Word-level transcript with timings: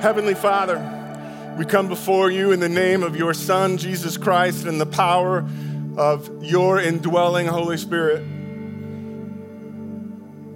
Heavenly 0.00 0.34
Father, 0.34 0.78
we 1.58 1.66
come 1.66 1.86
before 1.86 2.30
you 2.30 2.52
in 2.52 2.60
the 2.60 2.70
name 2.70 3.02
of 3.02 3.16
your 3.16 3.34
Son, 3.34 3.76
Jesus 3.76 4.16
Christ, 4.16 4.64
and 4.64 4.80
the 4.80 4.86
power 4.86 5.46
of 5.98 6.42
your 6.42 6.80
indwelling 6.80 7.46
Holy 7.46 7.76
Spirit. 7.76 8.22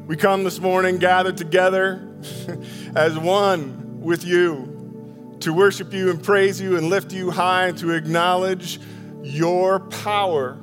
We 0.06 0.16
come 0.16 0.44
this 0.44 0.58
morning 0.60 0.96
gathered 0.96 1.36
together 1.36 2.10
as 2.96 3.18
one 3.18 4.00
with 4.00 4.24
you 4.24 5.36
to 5.40 5.52
worship 5.52 5.92
you 5.92 6.08
and 6.08 6.24
praise 6.24 6.58
you 6.58 6.78
and 6.78 6.88
lift 6.88 7.12
you 7.12 7.30
high 7.30 7.66
and 7.66 7.76
to 7.80 7.90
acknowledge 7.90 8.80
your 9.22 9.80
power, 9.80 10.58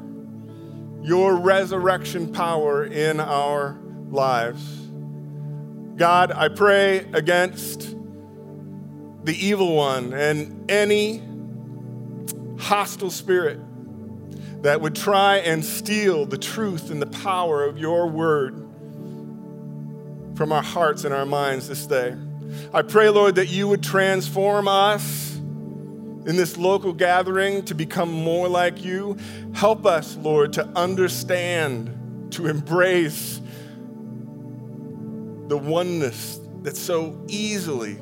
your 1.04 1.36
resurrection 1.36 2.32
power 2.34 2.84
in 2.84 3.20
our 3.20 3.79
lives. 4.09 4.63
God, 5.98 6.32
I 6.32 6.48
pray 6.50 7.05
against 7.13 8.00
the 9.24 9.36
evil 9.36 9.75
one 9.75 10.14
and 10.14 10.70
any 10.70 11.21
hostile 12.60 13.11
spirit 13.11 13.60
that 14.64 14.82
would 14.82 14.96
try 14.96 15.38
and 15.38 15.66
steal 15.66 16.25
the 16.25 16.38
truth 16.38 16.92
and 16.92 17.02
the 17.02 17.07
power 17.07 17.64
of 17.64 17.78
your 17.78 18.07
word 18.07 18.56
from 20.36 20.52
our 20.52 20.64
hearts 20.64 21.04
and 21.04 21.14
our 21.14 21.25
minds 21.25 21.68
this 21.68 21.86
day. 21.86 22.16
I 22.74 22.82
pray, 22.82 23.10
Lord, 23.10 23.36
that 23.36 23.47
you 23.47 23.68
would 23.68 23.84
transform 23.84 24.68
us 24.68 25.36
in 25.36 26.36
this 26.36 26.58
local 26.58 26.94
gathering 26.94 27.64
to 27.66 27.74
become 27.74 28.11
more 28.11 28.47
like 28.47 28.83
you. 28.83 29.18
Help 29.54 29.86
us, 29.86 30.16
Lord, 30.18 30.54
to 30.54 30.66
understand, 30.75 32.31
to 32.33 32.47
embrace 32.47 33.42
the 35.47 35.58
oneness 35.58 36.39
that 36.61 36.78
so 36.78 37.19
easily 37.28 37.97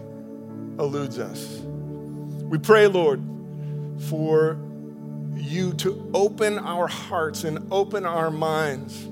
eludes 0.80 1.20
us. 1.20 1.60
We 1.60 2.58
pray, 2.58 2.88
Lord, 2.88 3.22
for 4.08 4.58
you 5.36 5.74
to 5.74 6.10
open 6.14 6.58
our 6.58 6.88
hearts 6.88 7.44
and 7.44 7.68
open 7.72 8.06
our 8.06 8.32
minds 8.32 9.08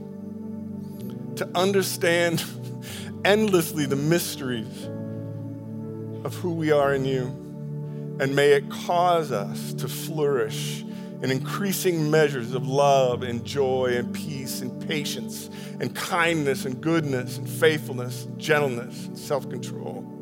to 1.37 1.49
understand 1.55 2.43
endlessly 3.25 3.85
the 3.85 3.95
mysteries 3.95 4.85
of 6.25 6.33
who 6.35 6.53
we 6.53 6.71
are 6.71 6.93
in 6.93 7.05
you. 7.05 7.25
And 8.19 8.35
may 8.35 8.53
it 8.53 8.69
cause 8.69 9.31
us 9.31 9.73
to 9.75 9.87
flourish 9.87 10.83
in 11.21 11.31
increasing 11.31 12.09
measures 12.09 12.53
of 12.53 12.67
love 12.67 13.23
and 13.23 13.43
joy 13.45 13.93
and 13.95 14.13
peace 14.13 14.61
and 14.61 14.87
patience 14.87 15.49
and 15.79 15.95
kindness 15.95 16.65
and 16.65 16.81
goodness 16.81 17.37
and 17.37 17.47
faithfulness 17.47 18.25
and 18.25 18.39
gentleness 18.39 19.05
and 19.05 19.17
self 19.17 19.47
control. 19.49 20.16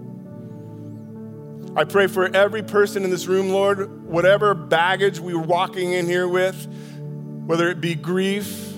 I 1.77 1.83
pray 1.83 2.07
for 2.07 2.33
every 2.33 2.63
person 2.63 3.03
in 3.03 3.09
this 3.09 3.27
room, 3.27 3.49
Lord, 3.49 4.05
whatever 4.05 4.53
baggage 4.53 5.19
we 5.19 5.33
were 5.33 5.41
walking 5.41 5.91
in 5.91 6.05
here 6.05 6.27
with, 6.27 6.55
whether 7.45 7.69
it 7.69 7.81
be 7.81 7.95
grief, 7.95 8.73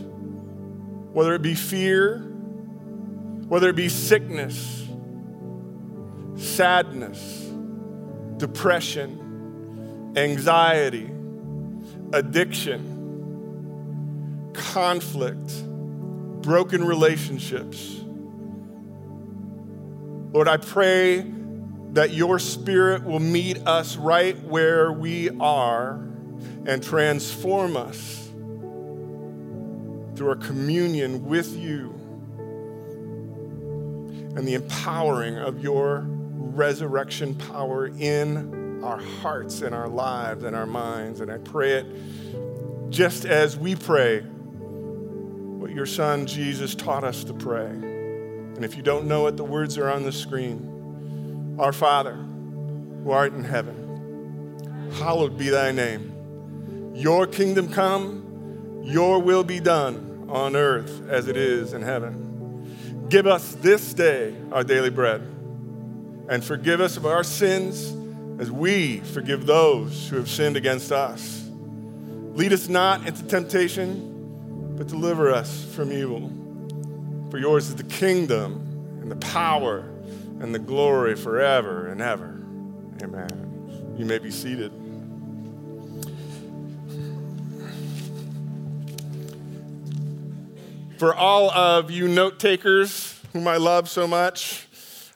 whether 1.14 1.36
it 1.36 1.44
be 1.44 1.54
fear, 1.54 2.18
whether 3.48 3.70
it 3.70 3.76
be 3.76 3.88
sickness, 3.88 4.88
sadness, 6.36 7.52
depression, 8.38 10.14
anxiety, 10.18 11.12
addiction, 12.14 12.96
conflict, 14.54 15.64
broken 16.42 16.84
relationships. 16.84 18.02
Lord, 20.34 20.48
I 20.48 20.58
pray 20.58 21.37
that 21.98 22.14
your 22.14 22.38
spirit 22.38 23.04
will 23.04 23.20
meet 23.20 23.58
us 23.66 23.96
right 23.98 24.40
where 24.44 24.92
we 24.92 25.32
are 25.40 25.94
and 26.68 26.84
transform 26.84 27.76
us 27.76 28.30
through 30.16 30.30
our 30.30 30.36
communion 30.36 31.26
with 31.26 31.58
you 31.58 31.90
and 34.36 34.48
the 34.48 34.54
empowering 34.54 35.40
of 35.40 35.64
your 35.64 36.06
resurrection 36.08 37.34
power 37.34 37.88
in 37.88 38.84
our 38.84 39.00
hearts 39.00 39.64
and 39.64 39.74
our 39.74 39.88
lives 39.88 40.44
and 40.44 40.56
our 40.56 40.68
minds. 40.68 41.20
And 41.20 41.32
I 41.32 41.40
pray 41.40 41.80
it 41.80 42.92
just 42.92 43.26
as 43.26 43.58
we 43.58 43.74
pray 43.74 44.20
what 44.20 45.72
your 45.72 45.88
son 45.88 46.28
Jesus 46.28 46.76
taught 46.76 47.04
us 47.04 47.24
to 47.24 47.34
pray. 47.34 47.72
And 47.72 48.64
if 48.64 48.78
you 48.78 48.84
don't 48.84 49.08
know 49.08 49.26
it, 49.26 49.36
the 49.36 49.44
words 49.44 49.80
are 49.80 49.90
on 49.90 50.04
the 50.04 50.12
screen. 50.12 50.77
Our 51.60 51.74
Father, 51.74 52.14
who 52.14 53.12
art 53.12 53.34
in 53.34 53.44
heaven, 53.44 54.92
hallowed 55.00 55.38
be 55.38 55.50
thy 55.50 55.72
name. 55.72 56.94
Your 56.96 57.26
kingdom 57.26 57.72
come, 57.72 58.82
your 58.84 59.20
will 59.20 59.44
be 59.44 59.60
done 59.60 60.28
on 60.30 60.56
earth 60.56 61.08
as 61.10 61.28
it 61.28 61.36
is 61.36 61.74
in 61.74 61.82
heaven. 61.82 63.08
Give 63.10 63.26
us 63.26 63.56
this 63.56 63.94
day 63.94 64.36
our 64.52 64.64
daily 64.64 64.92
bread, 64.92 65.22
and 66.30 66.44
forgive 66.44 66.80
us 66.80 66.96
of 66.96 67.06
our 67.06 67.24
sins 67.24 67.96
as 68.40 68.52
we 68.52 69.00
forgive 69.00 69.46
those 69.46 70.10
who 70.10 70.18
have 70.18 70.30
sinned 70.30 70.58
against 70.58 70.92
us. 70.92 71.50
Lead 72.34 72.54
us 72.54 72.70
not 72.70 73.08
into 73.08 73.24
temptation, 73.24 74.76
but 74.78 74.88
deliver 74.88 75.32
us 75.32 75.66
from 75.74 75.92
evil. 75.92 76.32
For 77.32 77.40
yours 77.40 77.70
is 77.70 77.76
the 77.76 77.84
kingdom 77.84 79.00
and 79.02 79.10
the 79.10 79.16
power 79.16 79.90
and 80.40 80.54
the 80.54 80.60
glory 80.60 81.16
forever 81.16 81.88
and 81.88 82.02
ever. 82.02 82.44
Amen. 83.02 83.96
You 83.98 84.06
may 84.06 84.20
be 84.20 84.32
seated. 84.32 84.72
For 90.98 91.14
all 91.14 91.52
of 91.52 91.92
you 91.92 92.08
note 92.08 92.40
takers 92.40 93.20
whom 93.34 93.48
I 93.48 93.58
love 93.58 93.88
so 93.88 94.08
much, 94.08 94.68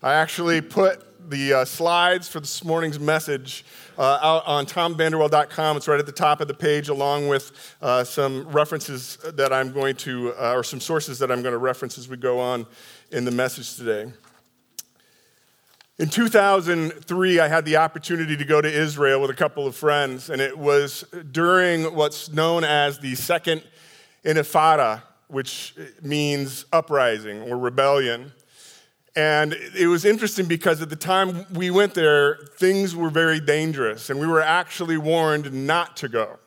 I 0.03 0.13
actually 0.13 0.61
put 0.61 1.29
the 1.29 1.53
uh, 1.53 1.65
slides 1.65 2.27
for 2.27 2.39
this 2.39 2.63
morning's 2.63 2.99
message 2.99 3.65
uh, 3.97 4.19
out 4.21 4.45
on 4.45 4.65
tomvanderwell.com. 4.65 5.77
It's 5.77 5.87
right 5.87 5.99
at 5.99 6.05
the 6.05 6.11
top 6.11 6.41
of 6.41 6.47
the 6.47 6.53
page, 6.53 6.89
along 6.89 7.29
with 7.29 7.75
uh, 7.81 8.03
some 8.03 8.47
references 8.49 9.17
that 9.23 9.53
I'm 9.53 9.71
going 9.71 9.95
to, 9.97 10.33
uh, 10.33 10.53
or 10.53 10.63
some 10.63 10.79
sources 10.79 11.19
that 11.19 11.31
I'm 11.31 11.41
going 11.41 11.53
to 11.53 11.59
reference 11.59 11.97
as 11.97 12.07
we 12.07 12.17
go 12.17 12.39
on 12.39 12.65
in 13.11 13.25
the 13.25 13.31
message 13.31 13.75
today. 13.75 14.11
In 16.01 16.09
2003, 16.09 17.39
I 17.39 17.47
had 17.47 17.63
the 17.63 17.77
opportunity 17.77 18.35
to 18.35 18.43
go 18.43 18.59
to 18.59 18.67
Israel 18.67 19.21
with 19.21 19.29
a 19.29 19.35
couple 19.35 19.67
of 19.67 19.75
friends, 19.75 20.31
and 20.31 20.41
it 20.41 20.57
was 20.57 21.05
during 21.31 21.93
what's 21.93 22.31
known 22.31 22.63
as 22.63 22.97
the 22.97 23.13
Second 23.13 23.61
Intifada, 24.25 25.03
which 25.27 25.75
means 26.01 26.65
uprising 26.73 27.43
or 27.43 27.55
rebellion. 27.55 28.31
And 29.15 29.53
it 29.77 29.85
was 29.85 30.03
interesting 30.03 30.47
because 30.47 30.81
at 30.81 30.89
the 30.89 30.95
time 30.95 31.45
we 31.53 31.69
went 31.69 31.93
there, 31.93 32.37
things 32.57 32.95
were 32.95 33.11
very 33.11 33.39
dangerous, 33.39 34.09
and 34.09 34.19
we 34.19 34.25
were 34.25 34.41
actually 34.41 34.97
warned 34.97 35.53
not 35.53 35.97
to 35.97 36.09
go. 36.09 36.39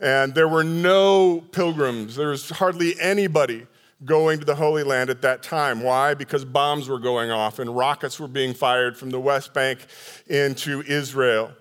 And 0.00 0.34
there 0.34 0.48
were 0.48 0.64
no 0.64 1.44
pilgrims, 1.52 2.16
there 2.16 2.28
was 2.28 2.48
hardly 2.48 2.98
anybody 2.98 3.66
going 4.04 4.38
to 4.38 4.44
the 4.44 4.54
Holy 4.54 4.82
Land 4.82 5.10
at 5.10 5.22
that 5.22 5.42
time. 5.42 5.82
Why? 5.82 6.14
Because 6.14 6.44
bombs 6.44 6.88
were 6.88 6.98
going 6.98 7.30
off 7.30 7.58
and 7.58 7.74
rockets 7.74 8.20
were 8.20 8.28
being 8.28 8.52
fired 8.54 8.96
from 8.96 9.10
the 9.10 9.20
West 9.20 9.54
Bank 9.54 9.86
into 10.26 10.82
Israel. 10.82 11.52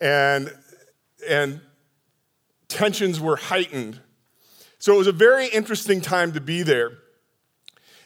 And, 0.00 0.52
and 1.28 1.60
tensions 2.68 3.20
were 3.20 3.36
heightened. 3.36 4.00
So 4.78 4.94
it 4.94 4.98
was 4.98 5.06
a 5.06 5.12
very 5.12 5.46
interesting 5.48 6.00
time 6.00 6.32
to 6.32 6.40
be 6.40 6.62
there. 6.62 6.92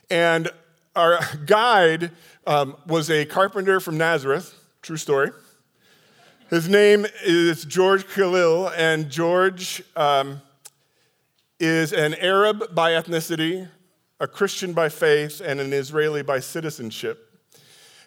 And 0.09 0.49
our 0.95 1.19
guide 1.45 2.11
um, 2.45 2.75
was 2.85 3.09
a 3.09 3.25
carpenter 3.25 3.79
from 3.79 3.97
Nazareth, 3.97 4.53
true 4.81 4.97
story. 4.97 5.31
His 6.49 6.69
name 6.69 7.05
is 7.25 7.65
George 7.65 8.07
Khalil, 8.07 8.69
and 8.69 9.09
George 9.09 9.83
um, 9.97 10.41
is 11.59 11.91
an 11.91 12.13
Arab 12.15 12.73
by 12.73 12.91
ethnicity, 12.91 13.67
a 14.19 14.27
Christian 14.27 14.73
by 14.73 14.89
faith, 14.89 15.41
and 15.43 15.59
an 15.59 15.73
Israeli 15.73 16.23
by 16.23 16.39
citizenship. 16.39 17.39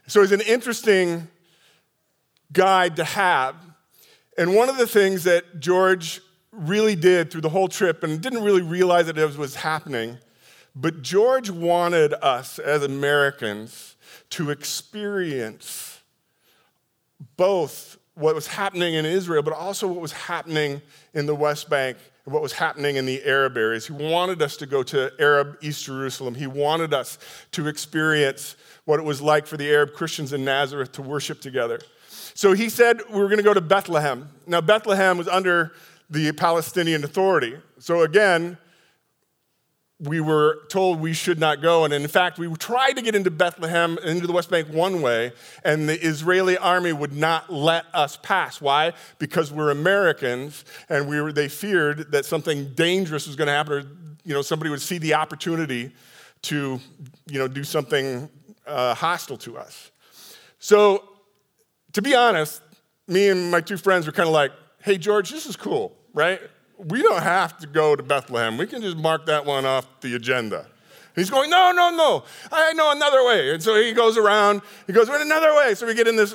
So 0.06 0.20
he's 0.22 0.32
an 0.32 0.40
interesting 0.40 1.28
guide 2.52 2.96
to 2.96 3.04
have. 3.04 3.54
And 4.36 4.54
one 4.56 4.68
of 4.68 4.76
the 4.76 4.86
things 4.86 5.24
that 5.24 5.60
George 5.60 6.20
really 6.50 6.96
did 6.96 7.30
through 7.30 7.42
the 7.42 7.48
whole 7.48 7.68
trip, 7.68 8.02
and 8.02 8.20
didn't 8.20 8.42
really 8.42 8.62
realize 8.62 9.06
that 9.06 9.16
it 9.16 9.38
was 9.38 9.54
happening, 9.54 10.18
but 10.74 11.02
George 11.02 11.48
wanted 11.48 12.12
us 12.14 12.58
as 12.58 12.82
Americans 12.82 13.94
to 14.30 14.50
experience 14.50 16.00
both 17.36 17.98
what 18.14 18.34
was 18.34 18.46
happening 18.46 18.94
in 18.94 19.06
Israel, 19.06 19.42
but 19.42 19.54
also 19.54 19.86
what 19.86 20.00
was 20.00 20.12
happening 20.12 20.82
in 21.14 21.26
the 21.26 21.34
West 21.34 21.70
Bank 21.70 21.96
what 22.30 22.42
was 22.42 22.52
happening 22.52 22.96
in 22.96 23.06
the 23.06 23.22
Arab 23.24 23.56
areas. 23.56 23.86
He 23.86 23.92
wanted 23.92 24.40
us 24.42 24.56
to 24.58 24.66
go 24.66 24.82
to 24.84 25.12
Arab 25.18 25.58
East 25.60 25.84
Jerusalem. 25.84 26.34
He 26.34 26.46
wanted 26.46 26.94
us 26.94 27.18
to 27.52 27.66
experience 27.66 28.56
what 28.84 29.00
it 29.00 29.04
was 29.04 29.20
like 29.20 29.46
for 29.46 29.56
the 29.56 29.70
Arab 29.70 29.94
Christians 29.94 30.32
in 30.32 30.44
Nazareth 30.44 30.92
to 30.92 31.02
worship 31.02 31.40
together. 31.40 31.80
So 32.34 32.52
he 32.52 32.68
said 32.68 33.00
we 33.10 33.18
were 33.18 33.26
going 33.26 33.38
to 33.38 33.42
go 33.42 33.54
to 33.54 33.60
Bethlehem. 33.60 34.28
Now, 34.46 34.60
Bethlehem 34.60 35.18
was 35.18 35.28
under 35.28 35.72
the 36.08 36.32
Palestinian 36.32 37.04
Authority. 37.04 37.56
So 37.78 38.02
again, 38.02 38.58
we 40.00 40.20
were 40.20 40.60
told 40.68 40.98
we 40.98 41.12
should 41.12 41.38
not 41.38 41.60
go. 41.60 41.84
And 41.84 41.92
in 41.92 42.08
fact, 42.08 42.38
we 42.38 42.52
tried 42.54 42.92
to 42.92 43.02
get 43.02 43.14
into 43.14 43.30
Bethlehem, 43.30 43.98
into 44.02 44.26
the 44.26 44.32
West 44.32 44.50
Bank 44.50 44.68
one 44.68 45.02
way, 45.02 45.32
and 45.62 45.88
the 45.88 46.00
Israeli 46.00 46.56
army 46.56 46.92
would 46.92 47.12
not 47.12 47.52
let 47.52 47.84
us 47.92 48.16
pass. 48.16 48.60
Why? 48.60 48.92
Because 49.18 49.52
we're 49.52 49.70
Americans, 49.70 50.64
and 50.88 51.06
we 51.06 51.20
were, 51.20 51.32
they 51.32 51.48
feared 51.48 52.12
that 52.12 52.24
something 52.24 52.72
dangerous 52.74 53.26
was 53.26 53.36
going 53.36 53.46
to 53.46 53.52
happen, 53.52 53.72
or 53.72 53.82
you 54.24 54.34
know, 54.34 54.42
somebody 54.42 54.70
would 54.70 54.80
see 54.80 54.98
the 54.98 55.14
opportunity 55.14 55.92
to 56.42 56.80
you 57.26 57.38
know, 57.38 57.48
do 57.48 57.64
something 57.64 58.28
uh, 58.66 58.94
hostile 58.94 59.36
to 59.38 59.58
us. 59.58 59.90
So, 60.58 61.04
to 61.92 62.02
be 62.02 62.14
honest, 62.14 62.62
me 63.06 63.28
and 63.28 63.50
my 63.50 63.60
two 63.60 63.76
friends 63.76 64.06
were 64.06 64.12
kind 64.12 64.28
of 64.28 64.32
like, 64.32 64.52
hey, 64.82 64.96
George, 64.96 65.30
this 65.30 65.46
is 65.46 65.56
cool, 65.56 65.96
right? 66.14 66.40
We 66.84 67.02
don't 67.02 67.22
have 67.22 67.58
to 67.58 67.66
go 67.66 67.94
to 67.94 68.02
Bethlehem. 68.02 68.56
We 68.56 68.66
can 68.66 68.82
just 68.82 68.96
mark 68.96 69.26
that 69.26 69.44
one 69.44 69.64
off 69.64 69.86
the 70.00 70.14
agenda. 70.14 70.66
He's 71.14 71.28
going, 71.28 71.50
no, 71.50 71.72
no, 71.72 71.90
no. 71.90 72.24
I 72.50 72.72
know 72.72 72.92
another 72.92 73.24
way. 73.24 73.52
And 73.52 73.62
so 73.62 73.80
he 73.80 73.92
goes 73.92 74.16
around, 74.16 74.62
he 74.86 74.92
goes, 74.92 75.08
in 75.08 75.20
another 75.20 75.54
way. 75.54 75.74
So 75.74 75.86
we 75.86 75.94
get 75.94 76.08
in 76.08 76.16
this, 76.16 76.34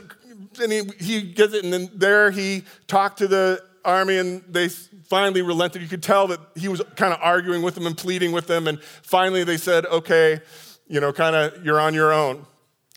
and 0.62 0.72
he, 0.72 0.84
he 1.00 1.22
gets 1.22 1.54
it, 1.54 1.64
and 1.64 1.74
then 1.74 1.90
there 1.94 2.30
he 2.30 2.64
talked 2.88 3.18
to 3.20 3.28
the 3.28 3.64
army, 3.84 4.18
and 4.18 4.44
they 4.50 4.70
finally 4.70 5.42
relented. 5.42 5.82
You 5.82 5.88
could 5.88 6.04
tell 6.04 6.28
that 6.28 6.40
he 6.56 6.68
was 6.68 6.82
kind 6.96 7.14
of 7.14 7.20
arguing 7.22 7.62
with 7.62 7.76
them 7.76 7.88
and 7.88 7.98
pleading 7.98 8.32
with 8.32 8.48
them, 8.48 8.68
and 8.68 8.82
finally 8.82 9.44
they 9.44 9.58
said, 9.58 9.86
okay, 9.86 10.42
you 10.88 11.00
know, 11.00 11.14
kind 11.14 11.36
of, 11.36 11.66
you're 11.66 11.80
on 11.80 11.94
your 11.94 12.12
own. 12.12 12.46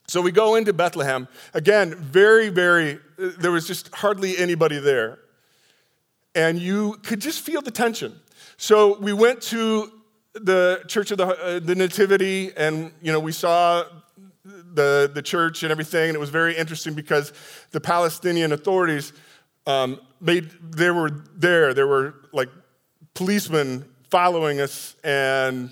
So 0.09 0.21
we 0.21 0.33
go 0.33 0.57
into 0.57 0.73
Bethlehem. 0.73 1.29
Again, 1.55 1.95
very, 1.95 2.49
very, 2.49 2.99
there 3.17 3.53
was 3.53 3.67
just 3.67 3.95
hardly 3.95 4.37
anybody 4.37 4.79
there 4.79 5.19
and 6.39 6.57
you 6.61 6.93
could 7.03 7.21
just 7.21 7.41
feel 7.41 7.61
the 7.61 7.73
tension. 7.73 8.15
So 8.59 8.97
we 9.01 9.13
went 9.13 9.43
to 9.43 9.91
the 10.35 10.85
Church 10.87 11.11
of 11.11 11.19
the, 11.19 11.27
uh, 11.27 11.59
the 11.59 11.75
Nativity, 11.75 12.53
and 12.57 12.93
you 13.03 13.11
know 13.11 13.19
we 13.19 13.33
saw 13.33 13.83
the, 14.45 15.11
the 15.13 15.21
church 15.21 15.65
and 15.65 15.73
everything, 15.73 16.11
and 16.11 16.15
it 16.15 16.21
was 16.21 16.31
very 16.31 16.57
interesting 16.57 16.95
because 16.95 17.33
the 17.73 17.81
Palestinian 17.81 18.53
authorities 18.53 19.13
um, 19.67 20.01
made 20.21 20.49
they 20.77 20.91
were 20.91 21.11
there. 21.35 21.75
There 21.75 21.89
were 21.89 22.15
like 22.33 22.51
policemen 23.15 23.85
following 24.09 24.61
us 24.61 24.95
and 25.03 25.71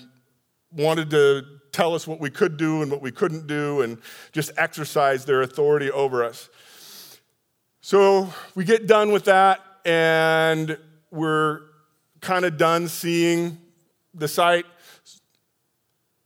wanted 0.73 1.09
to 1.11 1.45
tell 1.71 1.95
us 1.95 2.05
what 2.05 2.19
we 2.19 2.29
could 2.29 2.57
do 2.57 2.81
and 2.81 2.91
what 2.91 3.01
we 3.01 3.11
couldn't 3.11 3.47
do, 3.47 3.81
and 3.83 3.99
just 4.33 4.51
exercise 4.57 5.23
their 5.23 5.41
authority 5.43 5.89
over 5.91 6.25
us. 6.25 6.49
So 7.79 8.33
we 8.53 8.65
get 8.65 8.85
done 8.85 9.13
with 9.13 9.23
that, 9.25 9.61
and 9.87 10.77
we're 11.11 11.61
kind 12.19 12.43
of 12.43 12.57
done 12.57 12.89
seeing 12.89 13.57
the 14.13 14.27
site. 14.27 14.65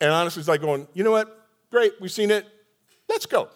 And 0.01 0.11
honestly, 0.11 0.39
it's 0.39 0.49
like 0.49 0.61
going, 0.61 0.87
you 0.95 1.03
know 1.03 1.11
what? 1.11 1.47
Great, 1.69 1.93
we've 2.01 2.11
seen 2.11 2.31
it. 2.31 2.47
Let's 3.07 3.27
go. 3.27 3.49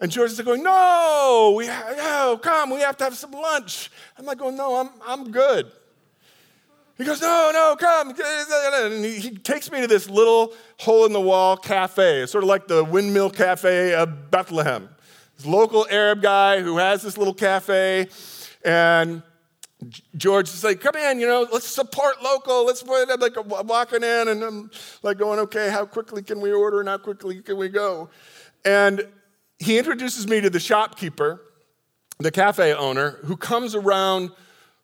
And 0.00 0.12
George 0.12 0.32
is 0.32 0.40
going, 0.40 0.62
no, 0.62 1.54
we 1.56 1.66
no, 1.66 2.38
come, 2.42 2.70
we 2.70 2.80
have 2.80 2.96
to 2.98 3.04
have 3.04 3.16
some 3.16 3.30
lunch. 3.30 3.90
I'm 4.18 4.26
like 4.26 4.38
going, 4.38 4.56
no, 4.56 4.76
I'm, 4.76 4.90
I'm 5.06 5.30
good. 5.30 5.72
He 6.98 7.04
goes, 7.04 7.22
no, 7.22 7.50
no, 7.54 7.74
come. 7.76 8.10
And 8.10 9.04
he, 9.04 9.18
he 9.18 9.30
takes 9.30 9.72
me 9.72 9.80
to 9.80 9.86
this 9.86 10.10
little 10.10 10.52
hole 10.78 11.06
in 11.06 11.12
the 11.12 11.20
wall 11.20 11.56
cafe. 11.56 12.20
It's 12.20 12.32
sort 12.32 12.44
of 12.44 12.48
like 12.48 12.68
the 12.68 12.84
windmill 12.84 13.30
cafe 13.30 13.94
of 13.94 14.30
Bethlehem. 14.30 14.90
This 15.36 15.46
local 15.46 15.86
Arab 15.90 16.20
guy 16.20 16.60
who 16.60 16.76
has 16.76 17.02
this 17.02 17.16
little 17.16 17.32
cafe. 17.32 18.08
And 18.64 19.22
George 20.16 20.48
is 20.48 20.62
like, 20.62 20.80
come 20.80 20.96
in, 20.96 21.18
you 21.18 21.26
know, 21.26 21.46
let's 21.52 21.66
support 21.66 22.22
local. 22.22 22.64
Let's 22.64 22.82
put 22.82 23.08
it 23.08 23.20
like 23.20 23.34
walking 23.66 24.02
in 24.02 24.28
and 24.28 24.42
I'm 24.42 24.70
like 25.02 25.18
going, 25.18 25.40
okay, 25.40 25.70
how 25.70 25.84
quickly 25.84 26.22
can 26.22 26.40
we 26.40 26.52
order 26.52 26.80
and 26.80 26.88
how 26.88 26.98
quickly 26.98 27.42
can 27.42 27.56
we 27.56 27.68
go? 27.68 28.10
And 28.64 29.06
he 29.58 29.78
introduces 29.78 30.28
me 30.28 30.40
to 30.40 30.50
the 30.50 30.60
shopkeeper, 30.60 31.42
the 32.18 32.30
cafe 32.30 32.74
owner, 32.74 33.18
who 33.24 33.36
comes 33.36 33.74
around 33.74 34.30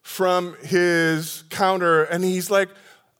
from 0.02 0.56
his 0.62 1.44
counter 1.50 2.04
and 2.04 2.24
he's 2.24 2.50
like, 2.50 2.68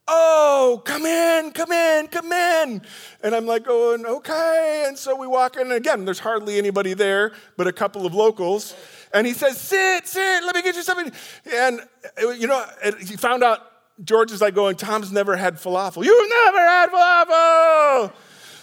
oh, 0.08 0.82
come 0.84 1.04
in, 1.04 1.52
come 1.52 1.70
in, 1.70 2.08
come 2.08 2.32
in. 2.32 2.82
And 3.22 3.34
I'm 3.34 3.46
like 3.46 3.64
going, 3.64 4.06
okay. 4.06 4.84
And 4.88 4.96
so 4.96 5.14
we 5.14 5.26
walk 5.26 5.56
in, 5.56 5.62
and 5.62 5.72
again, 5.72 6.04
there's 6.04 6.18
hardly 6.18 6.58
anybody 6.58 6.94
there 6.94 7.32
but 7.56 7.66
a 7.66 7.72
couple 7.72 8.06
of 8.06 8.14
locals. 8.14 8.74
And 9.12 9.26
he 9.26 9.32
says, 9.32 9.60
sit, 9.60 10.06
sit, 10.06 10.44
let 10.44 10.54
me 10.54 10.62
get 10.62 10.76
you 10.76 10.82
something. 10.82 11.12
And, 11.52 11.80
you 12.38 12.46
know, 12.46 12.64
he 13.00 13.16
found 13.16 13.42
out 13.42 13.60
George 14.04 14.30
is 14.32 14.40
like 14.40 14.54
going, 14.54 14.76
Tom's 14.76 15.10
never 15.10 15.36
had 15.36 15.56
falafel. 15.56 16.04
You've 16.04 16.30
never 16.30 16.58
had 16.58 16.90
falafel. 16.90 18.12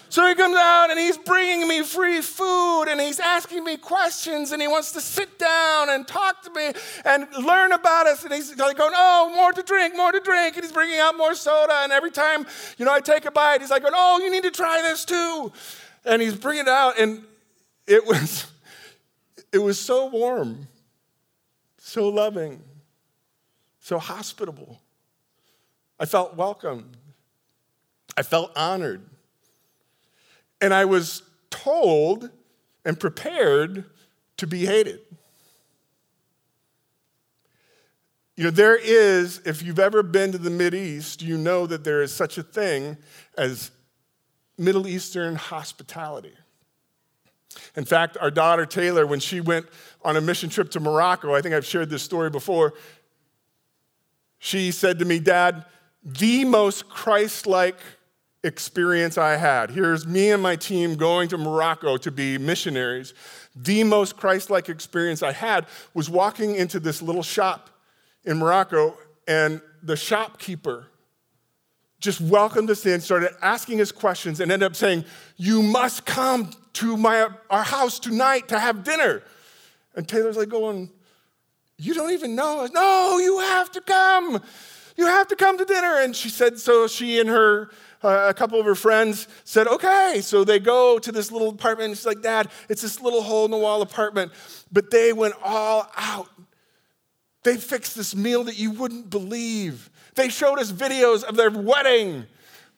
So 0.10 0.26
he 0.28 0.36
comes 0.36 0.56
out 0.56 0.92
and 0.92 1.00
he's 1.00 1.18
bringing 1.18 1.68
me 1.68 1.82
free 1.84 2.22
food 2.22 2.84
and 2.84 3.02
he's 3.02 3.20
asking 3.20 3.66
me 3.66 3.76
questions 3.76 4.52
and 4.52 4.62
he 4.62 4.68
wants 4.68 4.94
to 4.94 5.02
sit 5.02 5.38
down 5.38 5.90
and 5.90 6.08
talk 6.08 6.42
to 6.44 6.52
me 6.52 6.72
and 7.04 7.28
learn 7.44 7.74
about 7.74 8.08
us. 8.08 8.24
And 8.24 8.34
he's 8.34 8.56
like 8.56 8.78
going, 8.78 8.94
oh, 8.96 9.34
more 9.36 9.52
to 9.52 9.64
drink, 9.64 9.94
more 9.96 10.12
to 10.12 10.20
drink. 10.20 10.56
And 10.56 10.64
he's 10.64 10.72
bringing 10.72 11.00
out 11.00 11.18
more 11.18 11.36
soda. 11.36 11.74
And 11.84 11.92
every 11.92 12.12
time, 12.12 12.46
you 12.78 12.86
know, 12.86 12.94
I 12.94 13.02
take 13.02 13.26
a 13.26 13.32
bite, 13.32 13.62
he's 13.62 13.72
like 13.72 13.82
going, 13.82 13.94
oh, 13.96 14.20
you 14.20 14.32
need 14.32 14.44
to 14.44 14.52
try 14.52 14.82
this 14.82 15.04
too. 15.04 15.52
And 16.06 16.22
he's 16.22 16.36
bringing 16.36 16.62
it 16.62 16.70
out. 16.70 16.98
And 16.98 17.24
it 17.88 18.06
was, 18.08 18.46
it 19.56 19.64
was 19.64 19.80
so 19.80 20.08
warm, 20.08 20.68
so 21.78 22.10
loving, 22.10 22.62
so 23.80 23.98
hospitable. 23.98 24.82
I 25.98 26.06
felt 26.06 26.36
welcome. 26.36 26.92
I 28.18 28.24
felt 28.24 28.52
honored. 28.58 29.02
And 30.60 30.74
I 30.74 30.84
was 30.84 31.24
told 31.50 32.30
and 32.84 33.00
prepared 33.00 33.86
to 34.36 34.46
be 34.46 34.66
hated. 34.66 35.00
You 38.36 38.44
know, 38.44 38.50
there 38.50 38.76
is, 38.76 39.40
if 39.46 39.64
you've 39.64 39.80
ever 39.80 40.04
been 40.04 40.34
to 40.34 40.38
the 40.38 40.50
Middle 40.50 40.82
East, 40.82 41.22
you 41.22 41.38
know 41.38 41.66
that 41.66 41.86
there 41.86 42.02
is 42.02 42.14
such 42.14 42.38
a 42.38 42.44
thing 42.44 42.98
as 43.38 43.72
Middle 44.58 44.86
Eastern 44.86 45.36
hospitality. 45.36 46.34
In 47.76 47.86
fact, 47.86 48.18
our 48.20 48.32
daughter 48.32 48.66
Taylor, 48.66 49.06
when 49.06 49.20
she 49.20 49.42
went 49.42 49.68
on 50.04 50.18
a 50.18 50.22
mission 50.22 50.50
trip 50.50 50.72
to 50.72 50.80
Morocco, 50.80 51.34
I 51.34 51.42
think 51.42 51.56
I've 51.56 51.66
shared 51.66 51.90
this 51.90 52.04
story 52.04 52.30
before, 52.30 52.74
she 54.40 54.72
said 54.72 55.00
to 55.00 55.06
me, 55.06 55.20
Dad, 55.20 55.66
the 56.04 56.46
most 56.46 56.88
Christ 56.88 57.48
like 57.48 57.78
experience 58.44 59.18
I 59.18 59.38
had. 59.38 59.72
Here's 59.72 60.06
me 60.06 60.32
and 60.32 60.42
my 60.42 60.56
team 60.56 60.96
going 60.96 61.30
to 61.30 61.38
Morocco 61.38 61.98
to 61.98 62.12
be 62.12 62.38
missionaries. 62.38 63.14
The 63.56 63.84
most 63.84 64.16
Christ 64.16 64.50
like 64.50 64.70
experience 64.70 65.24
I 65.24 65.32
had 65.32 65.66
was 65.94 66.10
walking 66.10 66.56
into 66.56 66.80
this 66.80 67.02
little 67.02 67.24
shop 67.24 67.72
in 68.24 68.38
Morocco, 68.38 68.98
and 69.28 69.62
the 69.82 69.96
shopkeeper 69.96 70.88
just 72.00 72.22
welcomed 72.22 72.70
us 72.70 72.86
in, 72.86 73.02
started 73.02 73.32
asking 73.42 73.82
us 73.82 73.92
questions, 73.92 74.40
and 74.40 74.52
ended 74.52 74.66
up 74.68 74.76
saying, 74.76 75.06
You 75.38 75.64
must 75.64 76.06
come 76.06 76.52
to 76.76 76.98
my, 76.98 77.30
our 77.50 77.64
house 77.64 78.00
tonight 78.00 78.50
to 78.50 78.60
have 78.60 78.84
dinner. 78.84 79.24
And 79.96 80.08
Taylor's 80.08 80.38
like 80.38 80.50
going, 80.50 80.90
You 81.78 81.94
don't 81.94 82.12
even 82.12 82.36
know. 82.36 82.68
No, 82.72 83.18
you 83.18 83.40
have 83.40 83.72
to 83.72 83.82
come. 83.82 84.42
You 84.98 85.08
have 85.08 85.28
to 85.28 85.36
come 85.36 85.58
to 85.58 85.66
dinner. 85.66 86.00
And 86.00 86.16
she 86.16 86.30
said, 86.30 86.60
So 86.60 86.88
she 86.88 87.20
and 87.20 87.30
her, 87.30 87.72
uh, 88.04 88.28
a 88.30 88.34
couple 88.34 88.60
of 88.60 88.66
her 88.66 88.76
friends 88.76 89.28
said, 89.44 89.68
Okay. 89.68 90.20
So 90.22 90.44
they 90.44 90.60
go 90.60 91.00
to 91.00 91.12
this 91.12 91.32
little 91.32 91.50
apartment. 91.50 91.90
And 91.90 91.98
she's 91.98 92.06
like, 92.06 92.22
Dad, 92.22 92.50
it's 92.70 92.82
this 92.82 93.02
little 93.02 93.22
hole 93.22 93.46
in 93.46 93.52
the 93.52 93.58
wall 93.58 93.82
apartment. 93.82 94.32
But 94.72 94.92
they 94.92 95.14
went 95.14 95.36
all 95.44 95.90
out. 95.96 96.30
They 97.44 97.58
fixed 97.58 97.96
this 97.96 98.16
meal 98.16 98.44
that 98.46 98.58
you 98.58 98.72
wouldn't 98.72 99.10
believe. 99.10 99.90
They 100.16 100.30
showed 100.30 100.60
us 100.60 100.72
videos 100.72 101.24
of 101.24 101.36
their 101.36 101.52
wedding. 101.52 102.26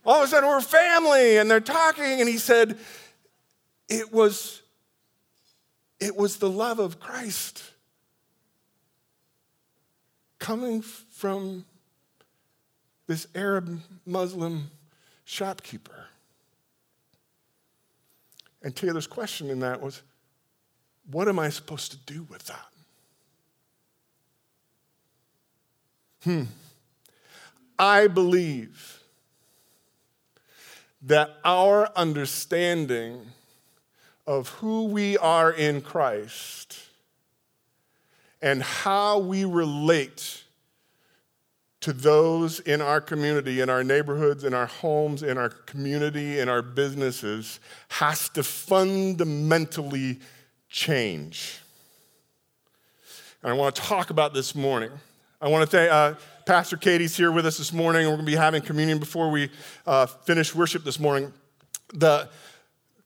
All 0.06 0.22
of 0.22 0.28
a 0.28 0.28
sudden, 0.28 0.48
we're 0.48 0.62
family 0.62 1.38
and 1.38 1.50
they're 1.50 1.60
talking. 1.60 2.20
And 2.20 2.30
he 2.30 2.38
said, 2.38 2.78
it 3.90 4.12
was, 4.12 4.62
it 6.00 6.16
was 6.16 6.38
the 6.38 6.50
love 6.50 6.80
of 6.80 7.00
Christ 7.00 7.64
coming 10.40 10.82
from 10.82 11.66
this 13.08 13.28
Arab 13.36 13.82
Muslim 14.06 14.70
shopkeeper. 15.26 16.06
And 18.62 18.76
Taylor's 18.76 19.08
question 19.08 19.50
in 19.50 19.60
that 19.60 19.82
was 19.82 20.02
what 21.10 21.30
am 21.30 21.40
I 21.40 21.50
supposed 21.50 21.92
to 21.92 21.98
do 22.14 22.24
with 22.24 22.44
that? 22.48 22.66
Hmm. 26.24 26.44
I 27.80 28.08
believe 28.08 29.02
that 31.04 31.38
our 31.46 31.90
understanding 31.96 33.22
of 34.28 34.50
who 34.50 34.86
we 34.86 35.18
are 35.18 35.52
in 35.52 35.82
Christ 35.82 36.78
and 38.42 38.62
how 38.62 39.18
we 39.20 39.46
relate 39.46 40.44
to 41.80 41.94
those 41.94 42.60
in 42.60 42.82
our 42.82 43.00
community, 43.00 43.62
in 43.62 43.70
our 43.70 43.84
neighborhoods, 43.84 44.44
in 44.44 44.54
our 44.54 44.66
homes, 44.66 45.24
in 45.24 45.38
our 45.38 45.50
community, 45.50 46.40
in 46.40 46.50
our 46.50 46.62
businesses 46.62 47.60
has 47.88 48.28
to 48.30 48.44
fundamentally 48.44 50.20
change. 50.70 51.60
And 53.42 53.52
I 53.52 53.56
want 53.56 53.76
to 53.76 53.82
talk 53.82 54.10
about 54.10 54.34
this 54.34 54.54
morning. 54.54 54.92
I 55.40 55.48
want 55.48 55.70
to 55.70 55.78
thank 55.78 55.92
uh, 55.92 56.16
Pastor 56.46 56.76
Katie's 56.76 57.16
here 57.16 57.32
with 57.32 57.46
us 57.46 57.58
this 57.58 57.72
morning. 57.72 58.02
We're 58.08 58.16
going 58.16 58.26
to 58.26 58.32
be 58.32 58.36
having 58.36 58.62
communion 58.62 59.00
before 59.00 59.30
we 59.30 59.50
uh, 59.86 60.08
finish 60.08 60.54
worship 60.54 60.84
this 60.84 61.00
morning. 61.00 61.32
The, 61.94 62.28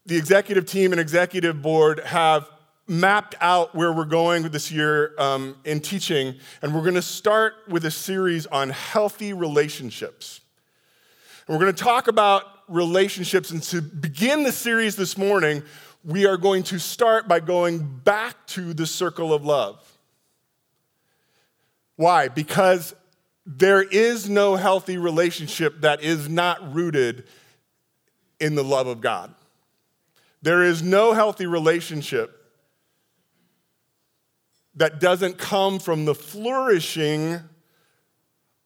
the 0.06 0.16
executive 0.16 0.66
team 0.66 0.92
and 0.92 1.00
executive 1.00 1.62
board 1.62 2.00
have 2.00 2.48
mapped 2.88 3.34
out 3.40 3.74
where 3.74 3.92
we're 3.92 4.04
going 4.04 4.42
this 4.42 4.70
year 4.70 5.14
um, 5.18 5.56
in 5.64 5.80
teaching, 5.80 6.34
and 6.60 6.74
we're 6.74 6.82
going 6.82 6.94
to 6.94 7.02
start 7.02 7.54
with 7.68 7.84
a 7.84 7.90
series 7.90 8.46
on 8.46 8.70
healthy 8.70 9.32
relationships. 9.32 10.40
And 11.46 11.56
we're 11.56 11.62
going 11.62 11.74
to 11.74 11.84
talk 11.84 12.08
about 12.08 12.44
relationships, 12.68 13.50
and 13.50 13.62
to 13.64 13.80
begin 13.80 14.42
the 14.42 14.52
series 14.52 14.96
this 14.96 15.16
morning, 15.16 15.62
we 16.04 16.26
are 16.26 16.36
going 16.36 16.64
to 16.64 16.78
start 16.78 17.28
by 17.28 17.38
going 17.38 17.78
back 18.04 18.46
to 18.48 18.74
the 18.74 18.86
circle 18.86 19.32
of 19.32 19.44
love. 19.44 19.80
Why? 21.96 22.28
Because 22.28 22.94
there 23.46 23.82
is 23.82 24.28
no 24.28 24.56
healthy 24.56 24.98
relationship 24.98 25.82
that 25.82 26.02
is 26.02 26.28
not 26.28 26.74
rooted 26.74 27.24
in 28.40 28.56
the 28.56 28.64
love 28.64 28.88
of 28.88 29.00
God. 29.00 29.32
There 30.42 30.64
is 30.64 30.82
no 30.82 31.12
healthy 31.12 31.46
relationship 31.46 32.38
that 34.74 35.00
doesn't 35.00 35.38
come 35.38 35.78
from 35.78 36.04
the 36.04 36.14
flourishing 36.14 37.38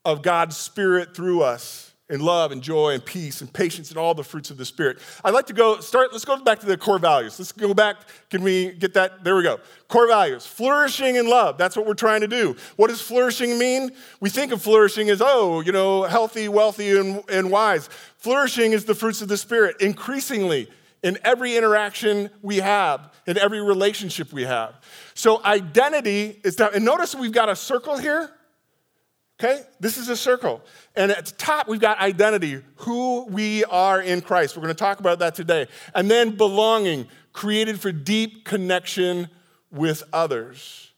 of 0.04 0.22
God's 0.22 0.56
Spirit 0.56 1.14
through 1.14 1.42
us 1.42 1.92
in 2.08 2.20
love 2.20 2.52
and 2.52 2.62
joy 2.62 2.90
and 2.90 3.04
peace 3.04 3.40
and 3.40 3.52
patience 3.52 3.90
and 3.90 3.98
all 3.98 4.14
the 4.14 4.22
fruits 4.22 4.50
of 4.50 4.56
the 4.56 4.64
Spirit. 4.64 4.98
I'd 5.24 5.34
like 5.34 5.46
to 5.46 5.52
go 5.52 5.80
start, 5.80 6.12
let's 6.12 6.24
go 6.24 6.36
back 6.36 6.60
to 6.60 6.66
the 6.66 6.76
core 6.76 7.00
values. 7.00 7.36
Let's 7.38 7.50
go 7.50 7.74
back. 7.74 7.96
Can 8.30 8.44
we 8.44 8.70
get 8.72 8.94
that? 8.94 9.24
There 9.24 9.34
we 9.34 9.42
go. 9.42 9.58
Core 9.88 10.06
values. 10.06 10.46
Flourishing 10.46 11.16
in 11.16 11.28
love. 11.28 11.58
That's 11.58 11.76
what 11.76 11.84
we're 11.84 11.94
trying 11.94 12.20
to 12.20 12.28
do. 12.28 12.54
What 12.76 12.88
does 12.88 13.00
flourishing 13.00 13.58
mean? 13.58 13.90
We 14.20 14.30
think 14.30 14.52
of 14.52 14.62
flourishing 14.62 15.10
as, 15.10 15.20
oh, 15.20 15.60
you 15.60 15.72
know, 15.72 16.04
healthy, 16.04 16.48
wealthy, 16.48 16.96
and, 16.96 17.28
and 17.28 17.50
wise. 17.50 17.88
Flourishing 18.18 18.72
is 18.72 18.84
the 18.84 18.94
fruits 18.94 19.20
of 19.20 19.26
the 19.26 19.36
Spirit. 19.36 19.80
Increasingly, 19.80 20.68
in 21.06 21.16
every 21.22 21.56
interaction 21.56 22.28
we 22.42 22.56
have, 22.56 23.12
in 23.28 23.38
every 23.38 23.62
relationship 23.62 24.32
we 24.32 24.42
have. 24.42 24.74
So, 25.14 25.40
identity 25.44 26.40
is 26.42 26.56
that, 26.56 26.74
and 26.74 26.84
notice 26.84 27.14
we've 27.14 27.30
got 27.30 27.48
a 27.48 27.54
circle 27.54 27.96
here. 27.96 28.28
Okay? 29.38 29.62
This 29.78 29.98
is 29.98 30.08
a 30.08 30.16
circle. 30.16 30.62
And 30.96 31.12
at 31.12 31.26
the 31.26 31.32
top, 31.32 31.68
we've 31.68 31.80
got 31.80 32.00
identity, 32.00 32.60
who 32.76 33.26
we 33.26 33.62
are 33.66 34.02
in 34.02 34.20
Christ. 34.20 34.56
We're 34.56 34.64
going 34.64 34.74
to 34.74 34.78
talk 34.78 34.98
about 34.98 35.20
that 35.20 35.36
today. 35.36 35.68
And 35.94 36.10
then 36.10 36.36
belonging, 36.36 37.06
created 37.32 37.78
for 37.78 37.92
deep 37.92 38.44
connection 38.44 39.28
with 39.70 40.02
others. 40.12 40.90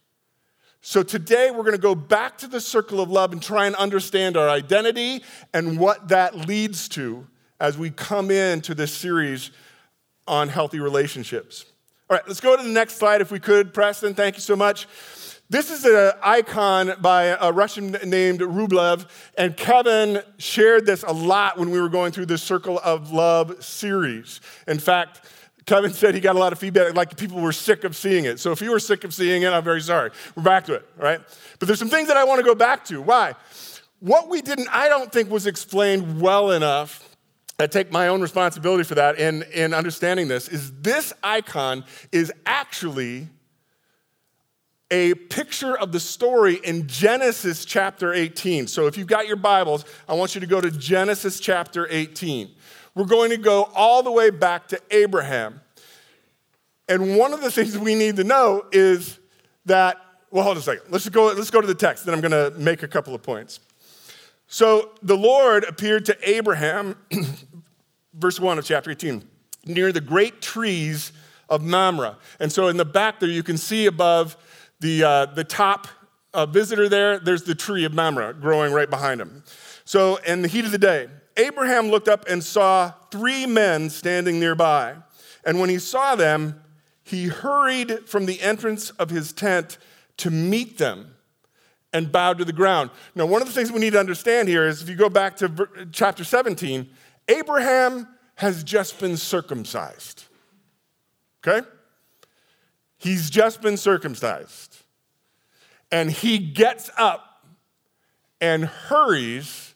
So 0.80 1.02
today, 1.02 1.50
we're 1.50 1.64
going 1.64 1.72
to 1.72 1.78
go 1.78 1.94
back 1.94 2.38
to 2.38 2.46
the 2.46 2.62
circle 2.62 3.02
of 3.02 3.10
love 3.10 3.32
and 3.32 3.42
try 3.42 3.66
and 3.66 3.76
understand 3.76 4.38
our 4.38 4.48
identity 4.48 5.22
and 5.52 5.78
what 5.78 6.08
that 6.08 6.34
leads 6.34 6.88
to 6.90 7.26
as 7.60 7.76
we 7.76 7.90
come 7.90 8.30
into 8.30 8.74
this 8.74 8.94
series 8.94 9.50
on 10.28 10.48
healthy 10.48 10.78
relationships. 10.78 11.64
All 12.08 12.16
right, 12.16 12.26
let's 12.28 12.40
go 12.40 12.56
to 12.56 12.62
the 12.62 12.68
next 12.68 12.96
slide 12.96 13.20
if 13.20 13.30
we 13.30 13.40
could. 13.40 13.74
Preston, 13.74 14.14
thank 14.14 14.36
you 14.36 14.40
so 14.40 14.56
much. 14.56 14.86
This 15.50 15.70
is 15.70 15.86
an 15.86 16.12
icon 16.22 16.92
by 17.00 17.24
a 17.24 17.50
Russian 17.50 17.92
named 18.04 18.40
Rublev, 18.40 19.08
and 19.38 19.56
Kevin 19.56 20.22
shared 20.36 20.84
this 20.84 21.02
a 21.04 21.12
lot 21.12 21.58
when 21.58 21.70
we 21.70 21.80
were 21.80 21.88
going 21.88 22.12
through 22.12 22.26
this 22.26 22.42
Circle 22.42 22.78
of 22.84 23.12
Love 23.12 23.64
series. 23.64 24.42
In 24.66 24.78
fact, 24.78 25.22
Kevin 25.64 25.92
said 25.92 26.14
he 26.14 26.20
got 26.20 26.36
a 26.36 26.38
lot 26.38 26.52
of 26.52 26.58
feedback, 26.58 26.94
like 26.94 27.16
people 27.16 27.40
were 27.40 27.52
sick 27.52 27.84
of 27.84 27.96
seeing 27.96 28.26
it. 28.26 28.40
So 28.40 28.52
if 28.52 28.60
you 28.60 28.70
were 28.70 28.78
sick 28.78 29.04
of 29.04 29.14
seeing 29.14 29.42
it, 29.42 29.48
I'm 29.48 29.64
very 29.64 29.80
sorry. 29.80 30.10
We're 30.34 30.42
back 30.42 30.66
to 30.66 30.74
it, 30.74 30.86
right? 30.98 31.20
But 31.58 31.66
there's 31.66 31.78
some 31.78 31.88
things 31.88 32.08
that 32.08 32.18
I 32.18 32.24
want 32.24 32.40
to 32.40 32.44
go 32.44 32.54
back 32.54 32.84
to. 32.86 33.00
Why? 33.00 33.34
What 34.00 34.28
we 34.28 34.42
didn't, 34.42 34.68
I 34.70 34.88
don't 34.88 35.10
think, 35.10 35.30
was 35.30 35.46
explained 35.46 36.20
well 36.20 36.50
enough 36.50 37.07
I 37.60 37.66
take 37.66 37.90
my 37.90 38.06
own 38.06 38.20
responsibility 38.20 38.84
for 38.84 38.94
that 38.94 39.18
in, 39.18 39.42
in 39.52 39.74
understanding 39.74 40.28
this, 40.28 40.48
is 40.48 40.72
this 40.80 41.12
icon 41.24 41.84
is 42.12 42.32
actually 42.46 43.28
a 44.92 45.14
picture 45.14 45.76
of 45.76 45.90
the 45.90 45.98
story 45.98 46.60
in 46.62 46.86
Genesis 46.86 47.64
chapter 47.64 48.14
18. 48.14 48.68
So 48.68 48.86
if 48.86 48.96
you've 48.96 49.08
got 49.08 49.26
your 49.26 49.36
Bibles, 49.36 49.84
I 50.08 50.14
want 50.14 50.36
you 50.36 50.40
to 50.40 50.46
go 50.46 50.60
to 50.60 50.70
Genesis 50.70 51.40
chapter 51.40 51.88
18. 51.90 52.48
We're 52.94 53.04
going 53.04 53.30
to 53.30 53.36
go 53.36 53.64
all 53.74 54.04
the 54.04 54.12
way 54.12 54.30
back 54.30 54.68
to 54.68 54.80
Abraham. 54.92 55.60
And 56.88 57.18
one 57.18 57.34
of 57.34 57.40
the 57.40 57.50
things 57.50 57.76
we 57.76 57.96
need 57.96 58.16
to 58.16 58.24
know 58.24 58.66
is 58.70 59.18
that, 59.66 59.98
well, 60.30 60.44
hold 60.44 60.56
on 60.56 60.60
a 60.60 60.64
second. 60.64 60.90
Let's 60.90 61.08
go, 61.08 61.26
let's 61.26 61.50
go 61.50 61.60
to 61.60 61.66
the 61.66 61.74
text, 61.74 62.06
then 62.06 62.14
I'm 62.14 62.20
going 62.20 62.30
to 62.30 62.56
make 62.58 62.82
a 62.84 62.88
couple 62.88 63.16
of 63.16 63.22
points. 63.22 63.60
So 64.46 64.92
the 65.02 65.16
Lord 65.16 65.64
appeared 65.64 66.06
to 66.06 66.16
Abraham, 66.28 66.96
verse 68.18 68.40
1 68.40 68.58
of 68.58 68.64
chapter 68.64 68.90
18, 68.90 69.22
near 69.66 69.92
the 69.92 70.00
great 70.00 70.42
trees 70.42 71.12
of 71.48 71.62
Mamre. 71.62 72.16
And 72.40 72.52
so 72.52 72.68
in 72.68 72.76
the 72.76 72.84
back 72.84 73.20
there, 73.20 73.28
you 73.28 73.42
can 73.42 73.56
see 73.56 73.86
above 73.86 74.36
the, 74.80 75.04
uh, 75.04 75.26
the 75.26 75.44
top 75.44 75.88
uh, 76.34 76.46
visitor 76.46 76.88
there, 76.88 77.18
there's 77.18 77.44
the 77.44 77.54
tree 77.54 77.84
of 77.84 77.94
Mamre 77.94 78.34
growing 78.34 78.72
right 78.72 78.88
behind 78.88 79.20
him. 79.20 79.42
So 79.84 80.16
in 80.16 80.42
the 80.42 80.48
heat 80.48 80.64
of 80.64 80.72
the 80.72 80.78
day, 80.78 81.08
Abraham 81.36 81.88
looked 81.88 82.08
up 82.08 82.28
and 82.28 82.42
saw 82.42 82.92
three 83.10 83.46
men 83.46 83.90
standing 83.90 84.38
nearby. 84.38 84.96
And 85.44 85.60
when 85.60 85.70
he 85.70 85.78
saw 85.78 86.14
them, 86.14 86.60
he 87.04 87.28
hurried 87.28 88.08
from 88.08 88.26
the 88.26 88.40
entrance 88.42 88.90
of 88.90 89.10
his 89.10 89.32
tent 89.32 89.78
to 90.18 90.30
meet 90.30 90.78
them 90.78 91.14
and 91.92 92.12
bowed 92.12 92.38
to 92.38 92.44
the 92.44 92.52
ground. 92.52 92.90
Now, 93.14 93.24
one 93.24 93.40
of 93.40 93.48
the 93.48 93.54
things 93.54 93.72
we 93.72 93.80
need 93.80 93.94
to 93.94 94.00
understand 94.00 94.48
here 94.48 94.66
is 94.66 94.82
if 94.82 94.88
you 94.88 94.96
go 94.96 95.08
back 95.08 95.36
to 95.38 95.68
chapter 95.90 96.22
17, 96.22 96.88
Abraham 97.28 98.08
has 98.36 98.64
just 98.64 98.98
been 98.98 99.16
circumcised. 99.16 100.24
Okay? 101.46 101.66
He's 102.96 103.30
just 103.30 103.60
been 103.60 103.76
circumcised. 103.76 104.76
And 105.90 106.10
he 106.10 106.38
gets 106.38 106.90
up 106.96 107.46
and 108.40 108.64
hurries 108.64 109.74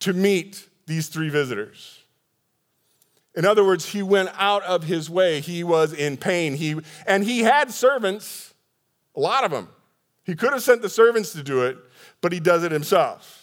to 0.00 0.12
meet 0.12 0.68
these 0.86 1.08
three 1.08 1.28
visitors. 1.28 2.00
In 3.34 3.46
other 3.46 3.64
words, 3.64 3.86
he 3.86 4.02
went 4.02 4.30
out 4.36 4.62
of 4.64 4.84
his 4.84 5.08
way. 5.08 5.40
He 5.40 5.64
was 5.64 5.92
in 5.92 6.16
pain. 6.16 6.54
He, 6.54 6.76
and 7.06 7.24
he 7.24 7.40
had 7.40 7.70
servants, 7.70 8.52
a 9.16 9.20
lot 9.20 9.44
of 9.44 9.50
them. 9.50 9.68
He 10.24 10.34
could 10.34 10.52
have 10.52 10.62
sent 10.62 10.82
the 10.82 10.88
servants 10.88 11.32
to 11.32 11.42
do 11.42 11.62
it, 11.62 11.78
but 12.20 12.32
he 12.32 12.40
does 12.40 12.62
it 12.62 12.72
himself. 12.72 13.41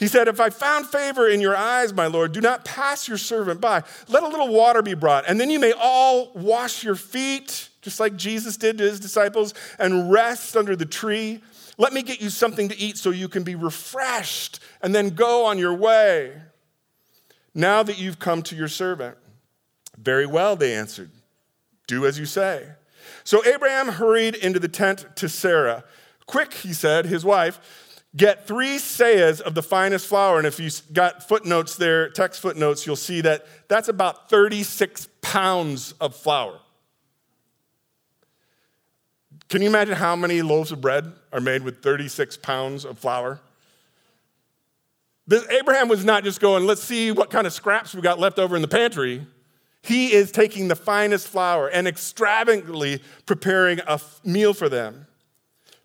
He 0.00 0.08
said, 0.08 0.28
If 0.28 0.40
I 0.40 0.48
found 0.48 0.86
favor 0.86 1.28
in 1.28 1.42
your 1.42 1.54
eyes, 1.54 1.92
my 1.92 2.06
Lord, 2.06 2.32
do 2.32 2.40
not 2.40 2.64
pass 2.64 3.06
your 3.06 3.18
servant 3.18 3.60
by. 3.60 3.82
Let 4.08 4.22
a 4.22 4.28
little 4.28 4.48
water 4.48 4.80
be 4.80 4.94
brought, 4.94 5.28
and 5.28 5.38
then 5.38 5.50
you 5.50 5.60
may 5.60 5.74
all 5.78 6.32
wash 6.34 6.82
your 6.82 6.96
feet, 6.96 7.68
just 7.82 8.00
like 8.00 8.16
Jesus 8.16 8.56
did 8.56 8.78
to 8.78 8.84
his 8.84 8.98
disciples, 8.98 9.52
and 9.78 10.10
rest 10.10 10.56
under 10.56 10.74
the 10.74 10.86
tree. 10.86 11.42
Let 11.76 11.92
me 11.92 12.02
get 12.02 12.22
you 12.22 12.30
something 12.30 12.70
to 12.70 12.78
eat 12.78 12.96
so 12.96 13.10
you 13.10 13.28
can 13.28 13.42
be 13.42 13.54
refreshed, 13.54 14.60
and 14.80 14.94
then 14.94 15.10
go 15.10 15.44
on 15.44 15.58
your 15.58 15.74
way. 15.74 16.32
Now 17.54 17.82
that 17.82 17.98
you've 17.98 18.18
come 18.18 18.40
to 18.44 18.56
your 18.56 18.68
servant. 18.68 19.18
Very 19.98 20.24
well, 20.24 20.56
they 20.56 20.74
answered. 20.74 21.10
Do 21.86 22.06
as 22.06 22.18
you 22.18 22.24
say. 22.24 22.70
So 23.22 23.44
Abraham 23.44 23.88
hurried 23.88 24.34
into 24.34 24.58
the 24.58 24.68
tent 24.68 25.04
to 25.16 25.28
Sarah. 25.28 25.84
Quick, 26.26 26.54
he 26.54 26.72
said, 26.72 27.04
his 27.04 27.22
wife, 27.22 27.60
get 28.16 28.46
three 28.46 28.76
seahs 28.76 29.40
of 29.40 29.54
the 29.54 29.62
finest 29.62 30.06
flour. 30.06 30.38
And 30.38 30.46
if 30.46 30.58
you 30.58 30.70
got 30.92 31.26
footnotes 31.26 31.76
there, 31.76 32.08
text 32.08 32.40
footnotes, 32.40 32.86
you'll 32.86 32.96
see 32.96 33.20
that 33.20 33.46
that's 33.68 33.88
about 33.88 34.28
36 34.28 35.08
pounds 35.22 35.92
of 36.00 36.16
flour. 36.16 36.58
Can 39.48 39.62
you 39.62 39.68
imagine 39.68 39.96
how 39.96 40.14
many 40.14 40.42
loaves 40.42 40.70
of 40.70 40.80
bread 40.80 41.12
are 41.32 41.40
made 41.40 41.62
with 41.62 41.82
36 41.82 42.36
pounds 42.36 42.84
of 42.84 42.98
flour? 42.98 43.40
This, 45.26 45.46
Abraham 45.48 45.88
was 45.88 46.04
not 46.04 46.24
just 46.24 46.40
going, 46.40 46.66
let's 46.66 46.82
see 46.82 47.12
what 47.12 47.30
kind 47.30 47.46
of 47.46 47.52
scraps 47.52 47.94
we 47.94 48.00
got 48.00 48.18
left 48.18 48.38
over 48.38 48.56
in 48.56 48.62
the 48.62 48.68
pantry. 48.68 49.26
He 49.82 50.12
is 50.12 50.30
taking 50.30 50.68
the 50.68 50.76
finest 50.76 51.28
flour 51.28 51.68
and 51.68 51.88
extravagantly 51.88 53.02
preparing 53.26 53.80
a 53.86 54.00
meal 54.24 54.52
for 54.52 54.68
them. 54.68 55.06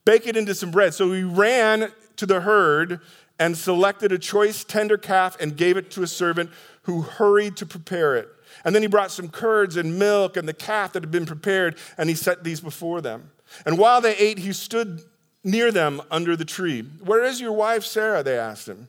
Bake 0.03 0.27
it 0.27 0.35
into 0.35 0.53
some 0.53 0.71
bread. 0.71 0.93
So 0.93 1.11
he 1.11 1.23
ran 1.23 1.91
to 2.17 2.25
the 2.25 2.41
herd 2.41 2.99
and 3.37 3.57
selected 3.57 4.11
a 4.11 4.17
choice 4.17 4.63
tender 4.63 4.97
calf 4.97 5.37
and 5.39 5.57
gave 5.57 5.77
it 5.77 5.91
to 5.91 6.03
a 6.03 6.07
servant 6.07 6.49
who 6.83 7.01
hurried 7.01 7.57
to 7.57 7.65
prepare 7.65 8.15
it. 8.15 8.29
And 8.63 8.73
then 8.73 8.81
he 8.81 8.87
brought 8.87 9.11
some 9.11 9.29
curds 9.29 9.75
and 9.75 9.99
milk 9.99 10.37
and 10.37 10.47
the 10.47 10.53
calf 10.53 10.93
that 10.93 11.03
had 11.03 11.11
been 11.11 11.25
prepared, 11.25 11.77
and 11.97 12.09
he 12.09 12.15
set 12.15 12.43
these 12.43 12.61
before 12.61 13.01
them. 13.01 13.31
And 13.65 13.77
while 13.77 14.01
they 14.01 14.15
ate, 14.15 14.39
he 14.39 14.53
stood 14.53 15.01
near 15.43 15.71
them 15.71 16.01
under 16.09 16.35
the 16.35 16.45
tree. 16.45 16.81
Where 17.03 17.23
is 17.23 17.41
your 17.41 17.51
wife, 17.51 17.83
Sarah? 17.83 18.23
They 18.23 18.37
asked 18.37 18.67
him. 18.67 18.87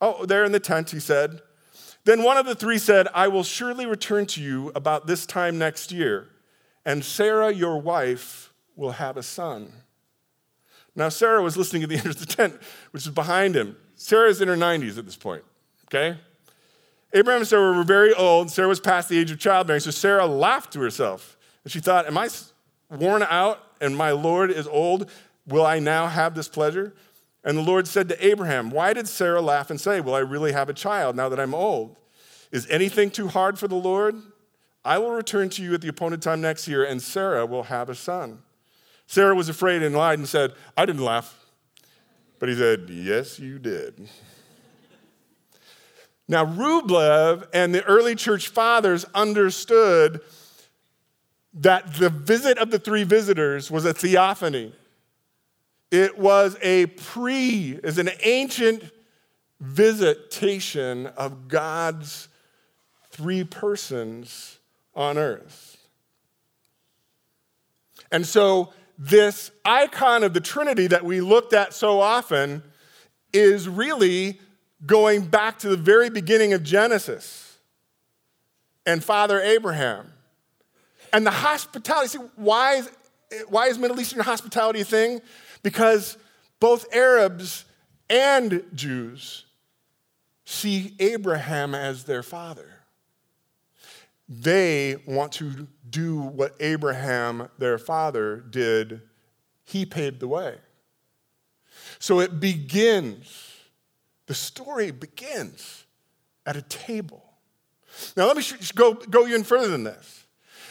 Oh, 0.00 0.26
there 0.26 0.44
in 0.44 0.52
the 0.52 0.60
tent, 0.60 0.90
he 0.90 1.00
said. 1.00 1.40
Then 2.04 2.22
one 2.22 2.36
of 2.36 2.46
the 2.46 2.54
three 2.54 2.78
said, 2.78 3.08
I 3.14 3.28
will 3.28 3.42
surely 3.42 3.86
return 3.86 4.26
to 4.26 4.42
you 4.42 4.70
about 4.74 5.06
this 5.06 5.26
time 5.26 5.58
next 5.58 5.90
year, 5.90 6.28
and 6.84 7.04
Sarah, 7.04 7.52
your 7.52 7.78
wife, 7.78 8.52
will 8.76 8.92
have 8.92 9.16
a 9.16 9.22
son. 9.22 9.72
Now, 10.96 11.10
Sarah 11.10 11.42
was 11.42 11.56
listening 11.56 11.82
at 11.82 11.90
the 11.90 11.96
end 11.98 12.06
of 12.06 12.18
the 12.18 12.26
tent, 12.26 12.60
which 12.90 13.04
is 13.04 13.12
behind 13.12 13.54
him. 13.54 13.76
Sarah 13.94 14.28
is 14.28 14.40
in 14.40 14.48
her 14.48 14.56
90s 14.56 14.98
at 14.98 15.04
this 15.04 15.16
point, 15.16 15.44
okay? 15.86 16.18
Abraham 17.12 17.42
and 17.42 17.48
Sarah 17.48 17.76
were 17.76 17.84
very 17.84 18.12
old. 18.12 18.50
Sarah 18.50 18.68
was 18.68 18.80
past 18.80 19.08
the 19.08 19.18
age 19.18 19.30
of 19.30 19.38
childbearing, 19.38 19.80
so 19.80 19.90
Sarah 19.90 20.26
laughed 20.26 20.72
to 20.72 20.80
herself. 20.80 21.36
And 21.64 21.72
she 21.72 21.80
thought, 21.80 22.06
Am 22.06 22.18
I 22.18 22.28
worn 22.90 23.22
out 23.22 23.62
and 23.80 23.96
my 23.96 24.10
Lord 24.10 24.50
is 24.50 24.66
old? 24.66 25.10
Will 25.46 25.64
I 25.64 25.78
now 25.78 26.08
have 26.08 26.34
this 26.34 26.48
pleasure? 26.48 26.94
And 27.44 27.56
the 27.56 27.62
Lord 27.62 27.86
said 27.86 28.08
to 28.08 28.26
Abraham, 28.26 28.70
Why 28.70 28.92
did 28.92 29.06
Sarah 29.06 29.40
laugh 29.40 29.70
and 29.70 29.80
say, 29.80 30.00
Will 30.00 30.14
I 30.14 30.18
really 30.18 30.52
have 30.52 30.68
a 30.68 30.74
child 30.74 31.14
now 31.16 31.28
that 31.28 31.38
I'm 31.38 31.54
old? 31.54 31.96
Is 32.50 32.66
anything 32.68 33.10
too 33.10 33.28
hard 33.28 33.58
for 33.58 33.68
the 33.68 33.76
Lord? 33.76 34.16
I 34.84 34.98
will 34.98 35.12
return 35.12 35.48
to 35.50 35.62
you 35.62 35.74
at 35.74 35.80
the 35.80 35.88
appointed 35.88 36.22
time 36.22 36.40
next 36.40 36.68
year, 36.68 36.84
and 36.84 37.02
Sarah 37.02 37.46
will 37.46 37.64
have 37.64 37.88
a 37.88 37.94
son. 37.94 38.42
Sarah 39.06 39.34
was 39.34 39.48
afraid 39.48 39.82
and 39.82 39.94
lied 39.94 40.18
and 40.18 40.28
said, 40.28 40.52
I 40.76 40.84
didn't 40.84 41.04
laugh. 41.04 41.46
But 42.38 42.48
he 42.48 42.56
said, 42.56 42.90
Yes, 42.90 43.38
you 43.38 43.58
did. 43.58 44.08
now, 46.28 46.44
Rublev 46.44 47.48
and 47.52 47.74
the 47.74 47.84
early 47.84 48.14
church 48.14 48.48
fathers 48.48 49.04
understood 49.14 50.20
that 51.54 51.94
the 51.94 52.10
visit 52.10 52.58
of 52.58 52.70
the 52.70 52.78
three 52.78 53.04
visitors 53.04 53.70
was 53.70 53.84
a 53.84 53.94
theophany. 53.94 54.74
It 55.90 56.18
was 56.18 56.56
a 56.60 56.86
pre, 56.86 57.78
is 57.82 57.98
an 57.98 58.10
ancient 58.22 58.90
visitation 59.60 61.06
of 61.06 61.48
God's 61.48 62.28
three 63.10 63.44
persons 63.44 64.58
on 64.94 65.16
earth. 65.16 65.76
And 68.12 68.26
so 68.26 68.72
this 68.98 69.50
icon 69.64 70.24
of 70.24 70.32
the 70.34 70.40
Trinity 70.40 70.86
that 70.86 71.04
we 71.04 71.20
looked 71.20 71.52
at 71.52 71.74
so 71.74 72.00
often 72.00 72.62
is 73.32 73.68
really 73.68 74.40
going 74.84 75.26
back 75.26 75.58
to 75.60 75.68
the 75.68 75.76
very 75.76 76.10
beginning 76.10 76.52
of 76.52 76.62
Genesis 76.62 77.58
and 78.84 79.02
Father 79.02 79.40
Abraham. 79.40 80.12
And 81.12 81.26
the 81.26 81.30
hospitality, 81.30 82.08
see, 82.08 82.18
why 82.36 82.76
is, 82.76 82.90
why 83.48 83.66
is 83.66 83.78
Middle 83.78 84.00
Eastern 84.00 84.20
hospitality 84.20 84.80
a 84.80 84.84
thing? 84.84 85.20
Because 85.62 86.16
both 86.60 86.86
Arabs 86.94 87.64
and 88.08 88.62
Jews 88.74 89.44
see 90.44 90.94
Abraham 91.00 91.74
as 91.74 92.04
their 92.04 92.22
father. 92.22 92.75
They 94.28 94.96
want 95.06 95.32
to 95.32 95.68
do 95.88 96.18
what 96.20 96.54
Abraham, 96.60 97.48
their 97.58 97.78
father, 97.78 98.36
did. 98.36 99.02
He 99.64 99.86
paved 99.86 100.20
the 100.20 100.28
way. 100.28 100.56
So 101.98 102.20
it 102.20 102.40
begins, 102.40 103.54
the 104.26 104.34
story 104.34 104.90
begins 104.90 105.84
at 106.44 106.56
a 106.56 106.62
table. 106.62 107.22
Now, 108.16 108.26
let 108.26 108.36
me 108.36 108.42
go, 108.74 108.94
go 108.94 109.26
even 109.26 109.44
further 109.44 109.68
than 109.68 109.84
this. 109.84 110.24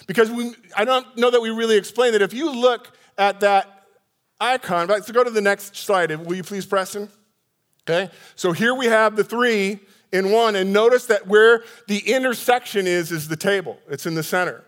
Because 0.07 0.29
we, 0.29 0.53
I 0.75 0.85
don't 0.85 1.17
know 1.17 1.31
that 1.31 1.41
we 1.41 1.49
really 1.49 1.77
explained 1.77 2.13
that. 2.13 2.21
If 2.21 2.33
you 2.33 2.51
look 2.51 2.95
at 3.17 3.39
that 3.39 3.85
icon, 4.39 4.87
let's 4.87 5.09
go 5.11 5.23
to 5.23 5.31
the 5.31 5.41
next 5.41 5.75
slide. 5.75 6.11
Will 6.25 6.35
you 6.35 6.43
please, 6.43 6.65
Preston? 6.65 7.09
Okay, 7.87 8.11
so 8.35 8.51
here 8.51 8.73
we 8.73 8.87
have 8.87 9.15
the 9.15 9.23
three 9.23 9.79
in 10.15 10.31
one, 10.31 10.55
and 10.55 10.73
notice 10.73 11.05
that 11.07 11.27
where 11.27 11.63
the 11.87 11.99
intersection 11.99 12.87
is, 12.87 13.11
is 13.11 13.27
the 13.27 13.35
table. 13.35 13.77
It's 13.89 14.05
in 14.05 14.15
the 14.15 14.23
center. 14.23 14.63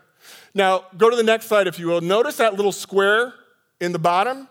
Now, 0.54 0.84
go 0.96 1.10
to 1.10 1.16
the 1.16 1.22
next 1.22 1.46
slide, 1.46 1.66
if 1.66 1.78
you 1.78 1.86
will. 1.86 2.00
Notice 2.00 2.36
that 2.36 2.54
little 2.54 2.72
square 2.72 3.34
in 3.80 3.92
the 3.92 3.98
bottom. 3.98 4.48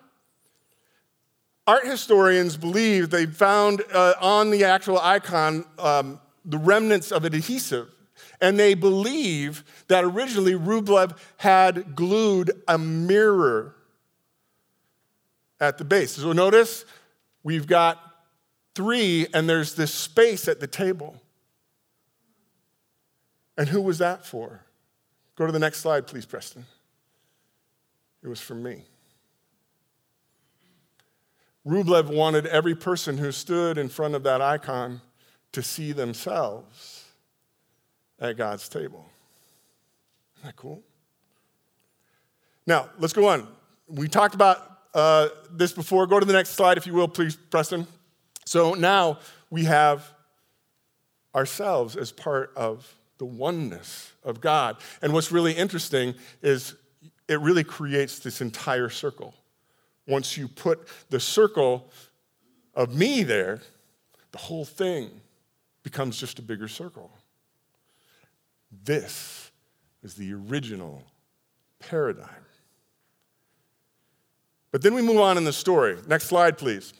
Art 1.65 1.85
historians 1.85 2.55
believe 2.55 3.09
they 3.09 3.25
found 3.25 3.83
uh, 3.93 4.13
on 4.21 4.51
the 4.51 4.63
actual 4.63 4.99
icon 4.99 5.65
um, 5.77 6.19
the 6.45 6.57
remnants 6.57 7.11
of 7.11 7.25
an 7.25 7.33
adhesive. 7.33 7.89
And 8.39 8.57
they 8.57 8.73
believe 8.73 9.63
that 9.87 10.03
originally 10.03 10.53
Rublev 10.53 11.17
had 11.37 11.95
glued 11.95 12.51
a 12.67 12.77
mirror 12.77 13.75
at 15.59 15.77
the 15.77 15.83
base. 15.83 16.11
So 16.11 16.31
notice 16.33 16.85
we've 17.43 17.67
got 17.67 18.06
three, 18.77 19.25
and 19.33 19.49
there's 19.49 19.73
this 19.73 19.91
space 19.91 20.47
at 20.47 20.59
the 20.59 20.67
table. 20.67 21.19
And 23.57 23.67
who 23.67 23.81
was 23.81 23.97
that 23.97 24.23
for? 24.23 24.61
Go 25.35 25.47
to 25.47 25.51
the 25.51 25.57
next 25.57 25.79
slide, 25.79 26.05
please, 26.05 26.27
Preston. 26.27 26.63
It 28.23 28.27
was 28.27 28.39
for 28.39 28.53
me. 28.53 28.83
Rublev 31.65 32.05
wanted 32.05 32.45
every 32.45 32.75
person 32.75 33.17
who 33.17 33.31
stood 33.31 33.79
in 33.79 33.89
front 33.89 34.13
of 34.13 34.21
that 34.23 34.41
icon 34.41 35.01
to 35.53 35.63
see 35.63 35.91
themselves 35.91 37.03
at 38.19 38.37
God's 38.37 38.69
table. 38.69 39.09
Isn't 40.35 40.49
that 40.49 40.55
cool? 40.55 40.83
Now, 42.67 42.89
let's 42.99 43.13
go 43.13 43.27
on. 43.27 43.47
We 43.87 44.07
talked 44.07 44.35
about 44.35 44.81
uh, 44.93 45.29
this 45.49 45.71
before. 45.71 46.05
Go 46.05 46.19
to 46.19 46.25
the 46.27 46.33
next 46.33 46.51
slide, 46.51 46.77
if 46.77 46.85
you 46.85 46.93
will, 46.93 47.07
please, 47.07 47.35
Preston. 47.35 47.87
So 48.47 48.75
now 48.75 49.19
we 49.49 49.65
have 49.65 50.09
ourselves 51.35 51.97
as 51.97 52.13
part 52.13 52.53
of 52.55 52.95
the 53.17 53.25
oneness 53.25 54.13
of 54.23 54.39
God. 54.39 54.77
And 55.01 55.11
what's 55.11 55.33
really 55.33 55.51
interesting 55.51 56.15
is 56.41 56.73
it 57.27 57.41
really 57.41 57.65
creates 57.65 58.19
this 58.19 58.39
entire 58.39 58.87
circle. 58.87 59.33
Once 60.07 60.37
you 60.37 60.47
put 60.47 60.87
the 61.09 61.19
circle 61.19 61.91
of 62.73 62.95
me 62.95 63.23
there, 63.23 63.59
the 64.31 64.37
whole 64.37 64.63
thing 64.63 65.09
becomes 65.83 66.17
just 66.17 66.39
a 66.39 66.41
bigger 66.41 66.69
circle. 66.69 67.11
This 68.85 69.51
is 70.03 70.13
the 70.13 70.31
original 70.31 71.03
paradigm. 71.79 72.45
But 74.71 74.83
then 74.83 74.93
we 74.93 75.01
move 75.01 75.19
on 75.19 75.37
in 75.37 75.43
the 75.43 75.51
story. 75.51 75.97
Next 76.07 76.27
slide, 76.27 76.57
please. 76.57 76.93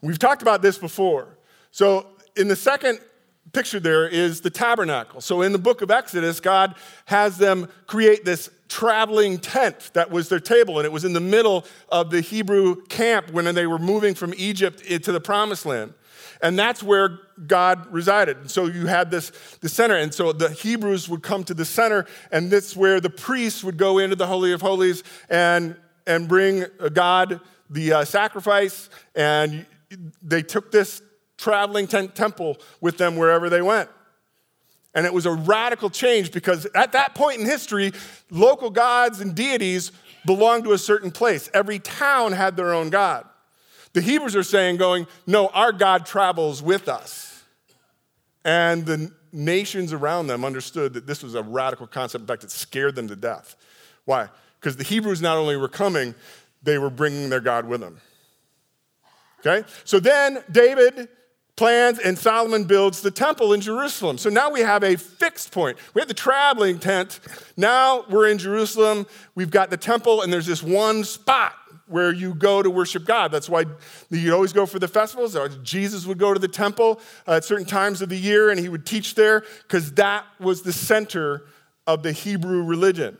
We've 0.00 0.18
talked 0.18 0.42
about 0.42 0.62
this 0.62 0.78
before. 0.78 1.38
So, 1.70 2.06
in 2.36 2.48
the 2.48 2.56
second 2.56 3.00
picture 3.52 3.80
there 3.80 4.06
is 4.06 4.40
the 4.40 4.50
tabernacle. 4.50 5.20
So, 5.20 5.42
in 5.42 5.52
the 5.52 5.58
book 5.58 5.82
of 5.82 5.90
Exodus, 5.90 6.40
God 6.40 6.74
has 7.06 7.38
them 7.38 7.68
create 7.86 8.24
this 8.24 8.50
traveling 8.68 9.38
tent 9.38 9.90
that 9.94 10.10
was 10.10 10.28
their 10.28 10.40
table, 10.40 10.78
and 10.78 10.86
it 10.86 10.92
was 10.92 11.04
in 11.04 11.14
the 11.14 11.20
middle 11.20 11.64
of 11.88 12.10
the 12.10 12.20
Hebrew 12.20 12.84
camp 12.86 13.30
when 13.30 13.52
they 13.54 13.66
were 13.66 13.78
moving 13.78 14.14
from 14.14 14.34
Egypt 14.36 14.82
into 14.82 15.10
the 15.10 15.20
promised 15.20 15.66
land. 15.66 15.94
And 16.40 16.58
that's 16.58 16.82
where 16.82 17.18
God 17.46 17.92
resided. 17.92 18.36
And 18.36 18.50
so 18.50 18.66
you 18.66 18.86
had 18.86 19.10
this 19.10 19.30
the 19.60 19.68
center. 19.68 19.96
And 19.96 20.14
so 20.14 20.32
the 20.32 20.50
Hebrews 20.50 21.08
would 21.08 21.22
come 21.22 21.42
to 21.44 21.54
the 21.54 21.64
center, 21.64 22.06
and 22.30 22.50
that's 22.50 22.76
where 22.76 23.00
the 23.00 23.10
priests 23.10 23.64
would 23.64 23.76
go 23.76 23.98
into 23.98 24.16
the 24.16 24.26
Holy 24.26 24.52
of 24.52 24.60
Holies 24.60 25.02
and, 25.28 25.76
and 26.06 26.28
bring 26.28 26.64
God 26.92 27.40
the 27.70 27.92
uh, 27.92 28.04
sacrifice. 28.04 28.88
And 29.14 29.66
they 30.22 30.42
took 30.42 30.70
this 30.70 31.02
traveling 31.36 31.86
tent 31.86 32.14
temple 32.14 32.58
with 32.80 32.98
them 32.98 33.16
wherever 33.16 33.48
they 33.48 33.62
went. 33.62 33.88
And 34.94 35.06
it 35.06 35.12
was 35.12 35.26
a 35.26 35.32
radical 35.32 35.90
change 35.90 36.32
because 36.32 36.66
at 36.74 36.92
that 36.92 37.14
point 37.14 37.40
in 37.40 37.46
history, 37.46 37.92
local 38.30 38.70
gods 38.70 39.20
and 39.20 39.34
deities 39.34 39.92
belonged 40.26 40.64
to 40.64 40.72
a 40.72 40.78
certain 40.78 41.10
place. 41.10 41.48
Every 41.54 41.78
town 41.78 42.32
had 42.32 42.56
their 42.56 42.74
own 42.74 42.90
god. 42.90 43.26
The 43.92 44.00
Hebrews 44.00 44.36
are 44.36 44.42
saying, 44.42 44.76
going, 44.76 45.06
no, 45.26 45.48
our 45.48 45.72
God 45.72 46.04
travels 46.04 46.62
with 46.62 46.88
us. 46.88 47.42
And 48.44 48.86
the 48.86 49.12
nations 49.32 49.92
around 49.92 50.26
them 50.26 50.44
understood 50.44 50.94
that 50.94 51.06
this 51.06 51.22
was 51.22 51.34
a 51.34 51.42
radical 51.42 51.86
concept. 51.86 52.22
In 52.22 52.26
fact, 52.26 52.44
it 52.44 52.50
scared 52.50 52.94
them 52.94 53.08
to 53.08 53.16
death. 53.16 53.56
Why? 54.04 54.28
Because 54.60 54.76
the 54.76 54.84
Hebrews 54.84 55.22
not 55.22 55.36
only 55.36 55.56
were 55.56 55.68
coming, 55.68 56.14
they 56.62 56.78
were 56.78 56.90
bringing 56.90 57.28
their 57.28 57.40
God 57.40 57.66
with 57.66 57.80
them. 57.80 58.00
Okay? 59.40 59.66
So 59.84 60.00
then 60.00 60.42
David 60.50 61.08
plans 61.56 61.98
and 61.98 62.16
Solomon 62.16 62.64
builds 62.64 63.02
the 63.02 63.10
temple 63.10 63.52
in 63.52 63.60
Jerusalem. 63.60 64.16
So 64.16 64.30
now 64.30 64.50
we 64.50 64.60
have 64.60 64.84
a 64.84 64.96
fixed 64.96 65.50
point. 65.50 65.76
We 65.92 66.00
had 66.00 66.08
the 66.08 66.14
traveling 66.14 66.78
tent. 66.78 67.20
Now 67.56 68.04
we're 68.08 68.28
in 68.28 68.38
Jerusalem. 68.38 69.06
We've 69.34 69.50
got 69.50 69.70
the 69.70 69.76
temple, 69.76 70.22
and 70.22 70.32
there's 70.32 70.46
this 70.46 70.62
one 70.62 71.02
spot 71.02 71.54
where 71.88 72.12
you 72.12 72.34
go 72.34 72.62
to 72.62 72.70
worship 72.70 73.04
God. 73.04 73.32
That's 73.32 73.48
why 73.48 73.64
you 74.10 74.32
always 74.32 74.52
go 74.52 74.66
for 74.66 74.78
the 74.78 74.88
festivals. 74.88 75.36
Jesus 75.62 76.06
would 76.06 76.18
go 76.18 76.32
to 76.32 76.38
the 76.38 76.48
temple 76.48 77.00
at 77.26 77.44
certain 77.44 77.66
times 77.66 78.02
of 78.02 78.08
the 78.08 78.16
year 78.16 78.50
and 78.50 78.60
he 78.60 78.68
would 78.68 78.84
teach 78.84 79.14
there 79.14 79.42
because 79.62 79.92
that 79.92 80.26
was 80.38 80.62
the 80.62 80.72
center 80.72 81.46
of 81.86 82.02
the 82.02 82.12
Hebrew 82.12 82.62
religion. 82.62 83.16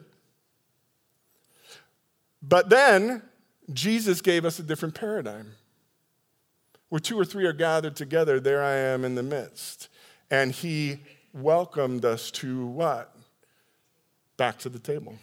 But 2.43 2.69
then 2.69 3.23
Jesus 3.73 4.21
gave 4.21 4.45
us 4.45 4.59
a 4.59 4.63
different 4.63 4.95
paradigm. 4.95 5.53
Where 6.89 6.99
two 7.01 7.19
or 7.19 7.25
three 7.25 7.45
are 7.45 7.53
gathered 7.53 7.97
together, 7.97 8.41
there 8.41 8.63
I 8.63 8.75
am 8.75 9.05
in 9.05 9.15
the 9.15 9.23
midst. 9.23 9.89
And 10.31 10.53
he 10.53 11.01
welcomed 11.33 12.05
us 12.05 12.31
to 12.33 12.67
what? 12.67 13.15
Back 14.37 14.59
to 14.61 14.69
the 14.69 14.79
table. 14.79 15.17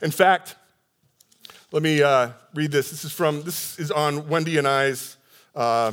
In 0.00 0.10
fact, 0.10 0.56
let 1.70 1.82
me 1.82 2.02
uh, 2.02 2.30
read 2.54 2.72
this. 2.72 2.90
This 2.90 3.04
is 3.04 3.12
from, 3.12 3.42
this 3.42 3.78
is 3.78 3.90
on 3.90 4.28
Wendy 4.28 4.58
and 4.58 4.68
I's, 4.68 5.16
uh, 5.54 5.92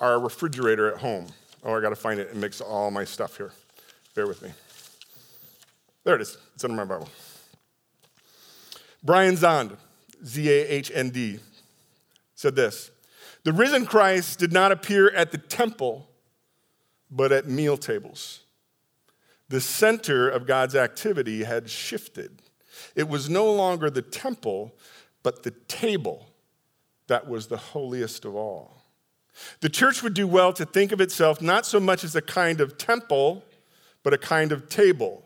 our 0.00 0.18
refrigerator 0.18 0.92
at 0.92 0.98
home. 0.98 1.28
Oh, 1.64 1.74
I 1.74 1.80
got 1.80 1.90
to 1.90 1.96
find 1.96 2.20
it 2.20 2.30
and 2.30 2.40
mix 2.40 2.60
all 2.60 2.90
my 2.90 3.04
stuff 3.04 3.36
here. 3.36 3.52
Bear 4.14 4.26
with 4.26 4.42
me. 4.42 4.50
There 6.04 6.14
it 6.14 6.20
is. 6.20 6.36
It's 6.54 6.64
under 6.64 6.76
my 6.76 6.84
Bible. 6.84 7.08
Brian 9.02 9.36
Zahnd, 9.36 9.76
Z 10.24 10.50
A 10.50 10.66
H 10.66 10.90
N 10.94 11.10
D, 11.10 11.38
said 12.34 12.56
this 12.56 12.90
The 13.44 13.52
risen 13.52 13.86
Christ 13.86 14.38
did 14.38 14.52
not 14.52 14.72
appear 14.72 15.10
at 15.10 15.32
the 15.32 15.38
temple, 15.38 16.08
but 17.10 17.32
at 17.32 17.48
meal 17.48 17.76
tables. 17.76 18.40
The 19.48 19.60
center 19.60 20.28
of 20.28 20.46
God's 20.46 20.74
activity 20.74 21.44
had 21.44 21.68
shifted. 21.68 22.42
It 22.96 23.08
was 23.08 23.28
no 23.28 23.52
longer 23.52 23.90
the 23.90 24.02
temple, 24.02 24.74
but 25.22 25.42
the 25.42 25.52
table 25.68 26.26
that 27.06 27.28
was 27.28 27.46
the 27.46 27.56
holiest 27.56 28.24
of 28.24 28.34
all. 28.34 28.82
The 29.60 29.68
church 29.68 30.02
would 30.02 30.14
do 30.14 30.26
well 30.26 30.52
to 30.54 30.64
think 30.64 30.92
of 30.92 31.00
itself 31.00 31.42
not 31.42 31.66
so 31.66 31.78
much 31.78 32.04
as 32.04 32.16
a 32.16 32.22
kind 32.22 32.60
of 32.60 32.78
temple, 32.78 33.44
but 34.02 34.14
a 34.14 34.18
kind 34.18 34.52
of 34.52 34.68
table 34.68 35.24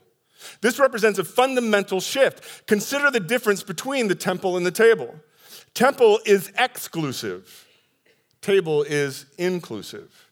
this 0.61 0.79
represents 0.79 1.19
a 1.19 1.23
fundamental 1.23 1.99
shift. 1.99 2.65
Consider 2.67 3.11
the 3.11 3.19
difference 3.19 3.63
between 3.63 4.07
the 4.07 4.15
temple 4.15 4.57
and 4.57 4.65
the 4.65 4.71
table. 4.71 5.15
Temple 5.73 6.19
is 6.25 6.51
exclusive, 6.57 7.67
table 8.41 8.83
is 8.83 9.25
inclusive. 9.37 10.29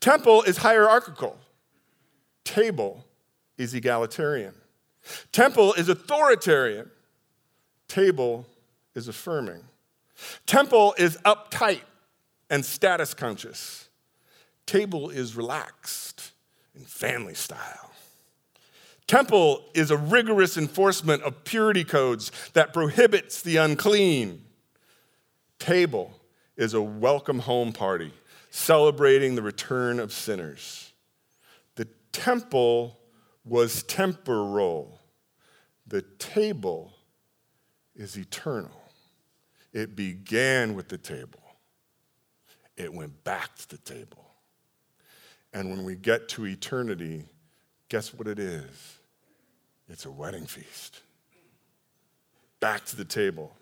Temple 0.00 0.42
is 0.42 0.58
hierarchical, 0.58 1.38
table 2.44 3.04
is 3.58 3.74
egalitarian. 3.74 4.54
Temple 5.32 5.74
is 5.74 5.88
authoritarian, 5.88 6.90
table 7.88 8.46
is 8.94 9.08
affirming. 9.08 9.62
Temple 10.46 10.94
is 10.98 11.16
uptight 11.18 11.82
and 12.48 12.64
status 12.64 13.14
conscious, 13.14 13.88
table 14.64 15.10
is 15.10 15.36
relaxed 15.36 16.32
and 16.74 16.86
family 16.86 17.34
style. 17.34 17.92
Temple 19.06 19.64
is 19.72 19.92
a 19.92 19.96
rigorous 19.96 20.56
enforcement 20.56 21.22
of 21.22 21.44
purity 21.44 21.84
codes 21.84 22.32
that 22.54 22.72
prohibits 22.72 23.40
the 23.40 23.56
unclean. 23.56 24.42
Table 25.58 26.12
is 26.56 26.74
a 26.74 26.82
welcome 26.82 27.38
home 27.38 27.72
party 27.72 28.12
celebrating 28.50 29.34
the 29.34 29.42
return 29.42 30.00
of 30.00 30.12
sinners. 30.12 30.92
The 31.74 31.86
temple 32.12 32.98
was 33.44 33.82
temporal, 33.82 35.00
the 35.86 36.02
table 36.18 36.92
is 37.94 38.16
eternal. 38.16 38.70
It 39.72 39.94
began 39.94 40.74
with 40.74 40.88
the 40.88 40.98
table, 40.98 41.42
it 42.76 42.92
went 42.92 43.24
back 43.24 43.56
to 43.56 43.68
the 43.68 43.78
table. 43.78 44.24
And 45.52 45.70
when 45.70 45.84
we 45.84 45.94
get 45.94 46.28
to 46.30 46.46
eternity, 46.46 47.24
guess 47.88 48.12
what 48.12 48.28
it 48.28 48.38
is? 48.38 48.98
It's 49.88 50.04
a 50.04 50.10
wedding 50.10 50.46
feast. 50.46 51.00
Back 52.60 52.84
to 52.86 52.96
the 52.96 53.04
table. 53.04 53.54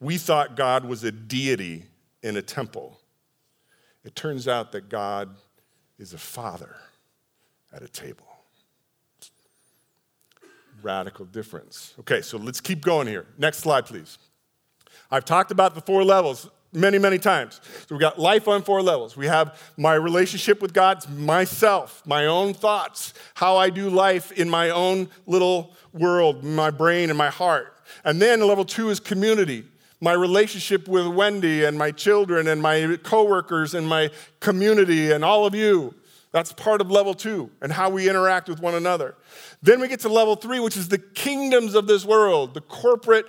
We 0.00 0.18
thought 0.18 0.56
God 0.56 0.84
was 0.84 1.04
a 1.04 1.12
deity 1.12 1.86
in 2.22 2.36
a 2.36 2.42
temple. 2.42 3.00
It 4.04 4.14
turns 4.14 4.46
out 4.46 4.72
that 4.72 4.88
God 4.88 5.34
is 5.98 6.12
a 6.12 6.18
father 6.18 6.76
at 7.72 7.82
a 7.82 7.88
table. 7.88 8.26
Radical 10.82 11.24
difference. 11.24 11.94
Okay, 12.00 12.22
so 12.22 12.38
let's 12.38 12.60
keep 12.60 12.82
going 12.82 13.08
here. 13.08 13.26
Next 13.36 13.58
slide, 13.58 13.86
please. 13.86 14.18
I've 15.10 15.24
talked 15.24 15.50
about 15.50 15.74
the 15.74 15.80
four 15.80 16.04
levels 16.04 16.48
many, 16.72 16.98
many 16.98 17.18
times. 17.18 17.60
So 17.88 17.94
we 17.94 18.00
got 18.00 18.18
life 18.18 18.46
on 18.46 18.62
four 18.62 18.82
levels. 18.82 19.16
We 19.16 19.26
have 19.26 19.60
my 19.76 19.94
relationship 19.94 20.60
with 20.60 20.72
God, 20.72 21.08
myself, 21.10 22.02
my 22.06 22.26
own 22.26 22.54
thoughts, 22.54 23.14
how 23.34 23.56
I 23.56 23.70
do 23.70 23.88
life 23.90 24.32
in 24.32 24.48
my 24.48 24.70
own 24.70 25.08
little 25.26 25.74
world, 25.92 26.44
my 26.44 26.70
brain 26.70 27.08
and 27.08 27.18
my 27.18 27.30
heart. 27.30 27.74
And 28.04 28.20
then 28.20 28.40
level 28.40 28.64
two 28.64 28.90
is 28.90 29.00
community. 29.00 29.64
My 30.00 30.12
relationship 30.12 30.86
with 30.86 31.06
Wendy 31.06 31.64
and 31.64 31.76
my 31.76 31.90
children 31.90 32.46
and 32.46 32.62
my 32.62 32.98
coworkers 33.02 33.74
and 33.74 33.86
my 33.86 34.10
community 34.40 35.10
and 35.10 35.24
all 35.24 35.44
of 35.44 35.54
you. 35.54 35.94
That's 36.30 36.52
part 36.52 36.80
of 36.80 36.90
level 36.90 37.14
two 37.14 37.50
and 37.62 37.72
how 37.72 37.90
we 37.90 38.08
interact 38.08 38.48
with 38.48 38.60
one 38.60 38.74
another. 38.74 39.16
Then 39.62 39.80
we 39.80 39.88
get 39.88 40.00
to 40.00 40.08
level 40.08 40.36
three, 40.36 40.60
which 40.60 40.76
is 40.76 40.88
the 40.88 40.98
kingdoms 40.98 41.74
of 41.74 41.86
this 41.86 42.04
world, 42.04 42.54
the 42.54 42.60
corporate 42.60 43.26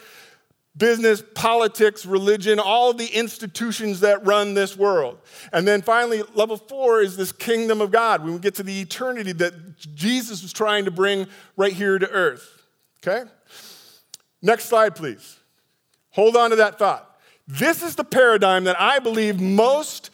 business, 0.78 1.24
politics, 1.34 2.06
religion, 2.06 2.60
all 2.60 2.94
the 2.94 3.08
institutions 3.08 4.02
that 4.02 4.26
run 4.26 4.54
this 4.54 4.78
world. 4.78 5.18
And 5.52 5.68
then 5.68 5.82
finally, 5.82 6.24
level 6.36 6.58
four 6.58 7.02
is 7.02 7.18
this 7.18 7.32
kingdom 7.32 7.82
of 7.82 7.92
God. 7.92 8.24
When 8.24 8.34
we 8.34 8.40
get 8.40 8.56
to 8.56 8.64
the 8.64 8.80
eternity 8.80 9.32
that 9.34 9.78
Jesus 9.78 10.42
was 10.42 10.54
trying 10.54 10.86
to 10.86 10.92
bring 10.92 11.28
right 11.58 11.74
here 11.74 11.98
to 12.00 12.10
earth. 12.10 12.62
Okay? 13.02 13.30
Next 14.42 14.66
slide, 14.66 14.96
please. 14.96 15.39
Hold 16.12 16.36
on 16.36 16.50
to 16.52 16.56
that 16.58 16.80
thought. 16.80 17.20
This 17.48 17.82
is 17.82 17.96
the 17.96 18.04
paradigm 18.04 18.66
that 18.66 18.80
I 18.80 19.00
believe 19.00 19.42
most, 19.42 20.12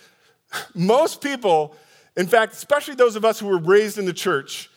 most 0.74 1.22
people, 1.22 1.76
in 2.16 2.28
fact, 2.28 2.54
especially 2.54 2.96
those 2.96 3.16
of 3.16 3.26
us 3.26 3.40
who 3.40 3.48
were 3.48 3.58
raised 3.58 3.98
in 3.98 4.06
the 4.06 4.14
church, 4.14 4.70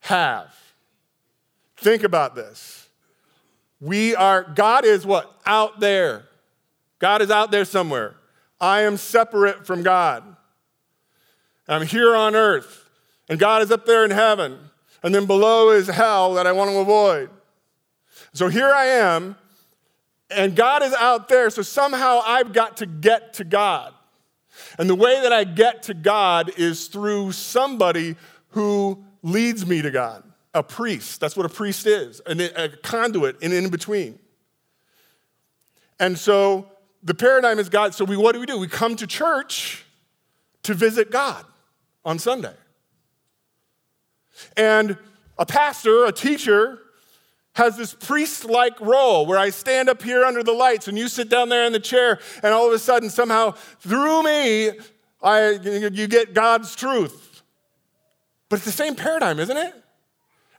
have. 0.00 0.54
Think 1.76 2.02
about 2.02 2.34
this. 2.34 2.88
We 3.80 4.16
are, 4.16 4.42
God 4.42 4.84
is 4.84 5.06
what? 5.06 5.32
Out 5.46 5.80
there. 5.80 6.24
God 6.98 7.22
is 7.22 7.30
out 7.30 7.50
there 7.50 7.64
somewhere. 7.64 8.16
I 8.60 8.82
am 8.82 8.96
separate 8.96 9.66
from 9.66 9.82
God. 9.82 10.24
I'm 11.68 11.86
here 11.86 12.16
on 12.16 12.34
earth, 12.34 12.88
and 13.28 13.38
God 13.38 13.62
is 13.62 13.70
up 13.70 13.84
there 13.84 14.04
in 14.04 14.10
heaven, 14.10 14.58
and 15.02 15.14
then 15.14 15.26
below 15.26 15.70
is 15.70 15.86
hell 15.86 16.34
that 16.34 16.46
I 16.46 16.52
want 16.52 16.70
to 16.70 16.78
avoid. 16.78 17.30
So 18.32 18.48
here 18.48 18.72
I 18.72 18.86
am, 18.86 19.36
and 20.30 20.54
God 20.54 20.82
is 20.82 20.92
out 20.94 21.28
there, 21.28 21.50
so 21.50 21.62
somehow 21.62 22.20
I've 22.24 22.52
got 22.52 22.78
to 22.78 22.86
get 22.86 23.34
to 23.34 23.44
God. 23.44 23.94
And 24.78 24.88
the 24.88 24.94
way 24.94 25.20
that 25.22 25.32
I 25.32 25.44
get 25.44 25.84
to 25.84 25.94
God 25.94 26.52
is 26.56 26.88
through 26.88 27.32
somebody 27.32 28.16
who 28.50 29.04
leads 29.22 29.66
me 29.66 29.82
to 29.82 29.90
God 29.90 30.24
a 30.54 30.62
priest. 30.62 31.20
That's 31.20 31.36
what 31.36 31.46
a 31.46 31.48
priest 31.48 31.86
is, 31.86 32.20
a 32.26 32.68
conduit 32.82 33.36
and 33.42 33.52
in 33.52 33.68
between. 33.68 34.18
And 36.00 36.18
so 36.18 36.66
the 37.02 37.14
paradigm 37.14 37.58
is 37.58 37.68
God. 37.68 37.94
So 37.94 38.04
we, 38.04 38.16
what 38.16 38.32
do 38.32 38.40
we 38.40 38.46
do? 38.46 38.58
We 38.58 38.68
come 38.68 38.96
to 38.96 39.06
church 39.06 39.84
to 40.64 40.74
visit 40.74 41.10
God 41.10 41.44
on 42.04 42.18
Sunday. 42.18 42.54
And 44.56 44.96
a 45.38 45.46
pastor, 45.46 46.04
a 46.04 46.12
teacher, 46.12 46.78
has 47.58 47.76
this 47.76 47.92
priest 47.92 48.44
like 48.44 48.80
role 48.80 49.26
where 49.26 49.36
I 49.36 49.50
stand 49.50 49.88
up 49.88 50.00
here 50.00 50.24
under 50.24 50.44
the 50.44 50.52
lights 50.52 50.86
and 50.86 50.96
you 50.96 51.08
sit 51.08 51.28
down 51.28 51.48
there 51.48 51.64
in 51.66 51.72
the 51.72 51.80
chair, 51.80 52.20
and 52.42 52.54
all 52.54 52.68
of 52.68 52.72
a 52.72 52.78
sudden, 52.78 53.10
somehow, 53.10 53.50
through 53.80 54.22
me, 54.22 54.70
I, 55.20 55.50
you 55.50 56.06
get 56.06 56.34
God's 56.34 56.76
truth. 56.76 57.42
But 58.48 58.56
it's 58.56 58.64
the 58.64 58.70
same 58.70 58.94
paradigm, 58.94 59.40
isn't 59.40 59.56
it? 59.56 59.74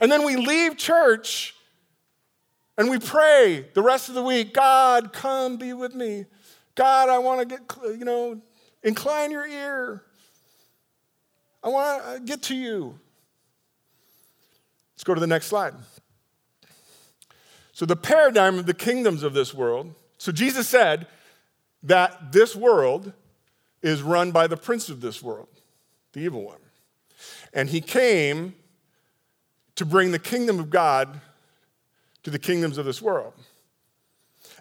And 0.01 0.11
then 0.11 0.25
we 0.25 0.35
leave 0.35 0.77
church 0.77 1.55
and 2.77 2.89
we 2.89 2.99
pray 2.99 3.65
the 3.73 3.81
rest 3.81 4.09
of 4.09 4.15
the 4.15 4.23
week 4.23 4.53
God, 4.53 5.13
come 5.13 5.55
be 5.55 5.71
with 5.71 5.95
me. 5.95 6.25
God, 6.75 7.07
I 7.07 7.17
want 7.19 7.39
to 7.39 7.45
get, 7.45 7.97
you 7.97 8.05
know, 8.05 8.41
incline 8.83 9.31
your 9.31 9.47
ear. 9.47 10.03
I 11.63 11.69
want 11.69 12.03
to 12.03 12.09
uh, 12.09 12.19
get 12.19 12.41
to 12.43 12.55
you. 12.55 12.99
Let's 14.95 15.05
go 15.05 15.13
to 15.13 15.21
the 15.21 15.27
next 15.27 15.47
slide. 15.47 15.73
So, 17.79 17.85
the 17.85 17.95
paradigm 17.95 18.59
of 18.59 18.65
the 18.65 18.73
kingdoms 18.73 19.23
of 19.23 19.33
this 19.33 19.53
world. 19.53 19.95
So, 20.17 20.33
Jesus 20.33 20.67
said 20.67 21.07
that 21.83 22.33
this 22.33 22.53
world, 22.53 23.13
is 23.81 24.01
run 24.01 24.31
by 24.31 24.47
the 24.47 24.57
prince 24.57 24.89
of 24.89 25.01
this 25.01 25.21
world, 25.23 25.47
the 26.13 26.19
evil 26.19 26.43
one. 26.43 26.59
And 27.53 27.69
he 27.69 27.81
came 27.81 28.55
to 29.75 29.85
bring 29.85 30.11
the 30.11 30.19
kingdom 30.19 30.59
of 30.59 30.69
God 30.69 31.21
to 32.23 32.29
the 32.29 32.39
kingdoms 32.39 32.77
of 32.77 32.85
this 32.85 33.01
world. 33.01 33.33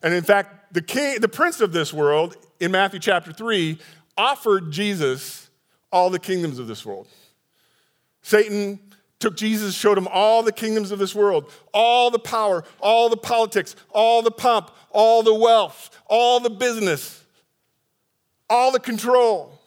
And 0.03 0.15
in 0.15 0.23
fact, 0.23 0.73
the 0.73 0.83
king, 0.83 1.21
the 1.21 1.29
prince 1.29 1.61
of 1.61 1.73
this 1.73 1.93
world 1.93 2.37
in 2.61 2.71
Matthew 2.71 3.01
chapter 3.01 3.33
3 3.33 3.79
offered 4.17 4.71
Jesus 4.71 5.51
all 5.91 6.11
the 6.11 6.19
kingdoms 6.19 6.59
of 6.59 6.69
this 6.69 6.87
world. 6.87 7.09
Satan 8.23 8.79
took 9.19 9.37
Jesus, 9.37 9.75
showed 9.75 9.99
him 9.99 10.09
all 10.09 10.43
the 10.43 10.53
kingdoms 10.53 10.91
of 10.91 10.99
this 10.99 11.15
world, 11.15 11.51
all 11.75 12.11
the 12.11 12.19
power, 12.19 12.65
all 12.81 13.09
the 13.09 13.17
politics, 13.17 13.75
all 13.91 14.23
the 14.23 14.31
pomp, 14.31 14.71
all 14.91 15.23
the 15.23 15.35
wealth, 15.35 15.91
all 16.07 16.41
the 16.41 16.51
business, 16.51 17.25
all 18.49 18.71
the 18.71 18.81
control. 18.81 19.59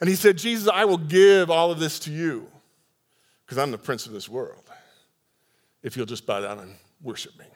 And 0.00 0.08
he 0.08 0.16
said, 0.16 0.38
Jesus, 0.38 0.68
I 0.68 0.84
will 0.84 0.98
give 0.98 1.50
all 1.50 1.70
of 1.70 1.78
this 1.78 1.98
to 2.00 2.10
you 2.10 2.48
because 3.44 3.58
I'm 3.58 3.70
the 3.70 3.78
prince 3.78 4.06
of 4.06 4.12
this 4.12 4.28
world 4.28 4.62
if 5.82 5.96
you'll 5.96 6.06
just 6.06 6.26
bow 6.26 6.40
down 6.40 6.58
and 6.58 6.74
worship 7.02 7.38
me. 7.38 7.46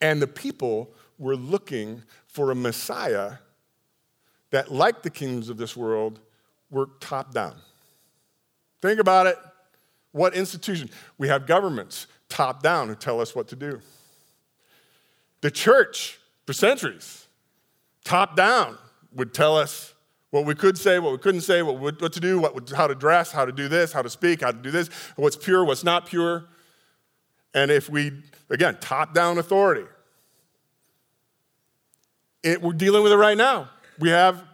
And 0.00 0.20
the 0.20 0.26
people 0.26 0.90
were 1.18 1.36
looking 1.36 2.02
for 2.26 2.50
a 2.50 2.54
Messiah 2.54 3.34
that, 4.50 4.70
like 4.72 5.02
the 5.02 5.10
kingdoms 5.10 5.48
of 5.48 5.56
this 5.56 5.76
world, 5.76 6.20
worked 6.70 7.02
top 7.02 7.32
down. 7.32 7.56
Think 8.86 9.00
about 9.00 9.26
it. 9.26 9.36
What 10.12 10.34
institution? 10.34 10.90
We 11.18 11.26
have 11.26 11.44
governments 11.44 12.06
top 12.28 12.62
down 12.62 12.86
who 12.86 12.94
tell 12.94 13.20
us 13.20 13.34
what 13.34 13.48
to 13.48 13.56
do. 13.56 13.80
The 15.40 15.50
church, 15.50 16.20
for 16.46 16.52
centuries, 16.52 17.26
top 18.04 18.36
down, 18.36 18.78
would 19.12 19.34
tell 19.34 19.58
us 19.58 19.92
what 20.30 20.44
we 20.44 20.54
could 20.54 20.78
say, 20.78 21.00
what 21.00 21.10
we 21.10 21.18
couldn't 21.18 21.40
say, 21.40 21.62
what, 21.62 21.80
what 21.80 22.12
to 22.12 22.20
do, 22.20 22.38
what, 22.38 22.70
how 22.70 22.86
to 22.86 22.94
dress, 22.94 23.32
how 23.32 23.44
to 23.44 23.50
do 23.50 23.66
this, 23.66 23.92
how 23.92 24.02
to 24.02 24.10
speak, 24.10 24.42
how 24.42 24.52
to 24.52 24.58
do 24.58 24.70
this, 24.70 24.88
what's 25.16 25.34
pure, 25.34 25.64
what's 25.64 25.82
not 25.82 26.06
pure. 26.06 26.44
And 27.54 27.72
if 27.72 27.90
we, 27.90 28.12
again, 28.50 28.78
top 28.80 29.14
down 29.14 29.38
authority, 29.38 29.86
it, 32.44 32.62
we're 32.62 32.72
dealing 32.72 33.02
with 33.02 33.10
it 33.10 33.16
right 33.16 33.36
now. 33.36 33.68
We 33.98 34.10
have, 34.10 34.44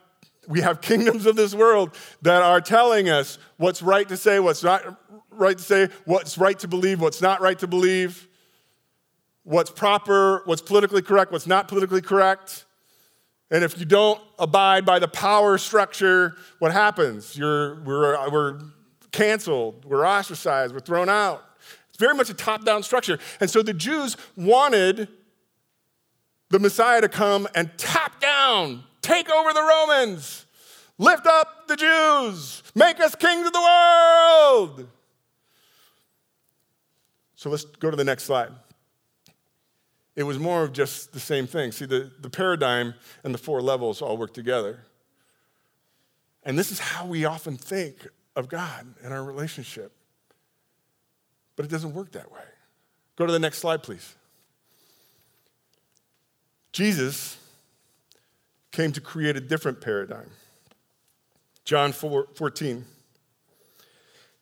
we 0.49 0.61
have 0.61 0.81
kingdoms 0.81 1.27
of 1.27 1.37
this 1.37 1.55
world 1.55 1.95
that 2.23 2.43
are 2.43 2.61
telling 2.61 3.09
us 3.09 3.39
what's 3.57 3.83
right 3.83 4.09
to 4.09 4.17
say, 4.17 4.41
what's 4.41 4.63
not 4.63 5.01
right 5.31 5.57
to 5.57 5.65
say, 5.65 5.89
what's 6.05 6.37
right 6.37 6.59
to 6.59 6.69
believe, 6.69 7.01
what's 7.01 7.23
not 7.23 7.41
right 7.41 7.59
to 7.59 7.67
believe, 7.67 8.29
what's 9.45 9.71
proper, 9.71 10.43
what's 10.45 10.63
politically 10.63 11.03
correct, 11.03 11.33
what's 11.33 11.47
not 11.47 11.69
politically 11.69 12.03
correct. 12.03 12.65
And 13.51 13.63
if 13.63 13.79
you 13.79 13.85
don't 13.85 14.21
abide 14.39 14.87
by 14.87 14.99
the 14.99 15.09
power 15.09 15.59
structure, 15.59 16.37
what 16.59 16.73
happens? 16.73 17.37
You're, 17.37 17.83
we're, 17.83 18.31
we're 18.31 18.61
canceled, 19.11 19.85
we're 19.85 20.07
ostracized, 20.07 20.73
we're 20.73 20.81
thrown 20.81 21.09
out. 21.09 21.45
It's 21.91 21.99
very 21.99 22.15
much 22.15 22.31
a 22.31 22.35
top 22.35 22.65
down 22.65 22.83
structure. 22.83 23.19
And 23.41 23.51
so 23.51 23.63
the 23.63 23.75
Jews 23.75 24.17
wanted 24.37 25.09
the 26.49 26.59
Messiah 26.59 27.01
to 27.03 27.09
come 27.09 27.47
and 27.55 27.71
tap 27.77 28.21
down, 28.21 28.85
take 29.03 29.31
over 29.31 29.53
the 29.53 29.63
Romans, 29.63 30.47
lift 30.99 31.27
up 31.27 31.69
the 31.69 31.77
Jews, 31.77 32.63
make 32.75 33.01
us 33.01 33.15
kings 33.15 33.47
of 33.47 33.53
the 33.53 33.61
world. 33.61 34.89
So 37.35 37.51
let's 37.51 37.65
go 37.65 37.91
to 37.91 37.97
the 37.97 38.05
next 38.05 38.25
slide 38.25 38.53
it 40.15 40.25
was 40.25 40.39
more 40.39 40.63
of 40.63 40.73
just 40.73 41.13
the 41.13 41.21
same 41.21 41.47
thing. 41.47 41.73
See, 41.73 41.87
the, 41.87 42.11
the 42.21 42.29
paradigm 42.29 42.95
and 43.25 43.33
the 43.33 43.39
four 43.39 43.63
levels 43.63 44.03
all 44.03 44.17
work 44.17 44.35
together. 44.35 44.85
And 46.45 46.59
this 46.59 46.71
is 46.71 46.79
how 46.79 47.07
we 47.07 47.25
often 47.25 47.57
think 47.57 48.07
of 48.37 48.49
God 48.49 48.95
and 49.03 49.13
our 49.13 49.25
relationship. 49.25 49.93
But 51.57 51.65
it 51.65 51.71
doesn't 51.71 51.95
work 51.95 52.13
that 52.13 52.31
way. 52.31 52.41
Go 53.17 53.27
to 53.27 53.33
the 53.33 53.39
next 53.39 53.59
slide, 53.59 53.83
please. 53.83 54.15
Jesus 56.73 57.39
came 58.73 58.91
to 58.93 59.01
create 59.01 59.37
a 59.37 59.41
different 59.41 59.81
paradigm. 59.81 60.31
John 61.65 61.93
4, 61.93 62.29
14. 62.35 62.85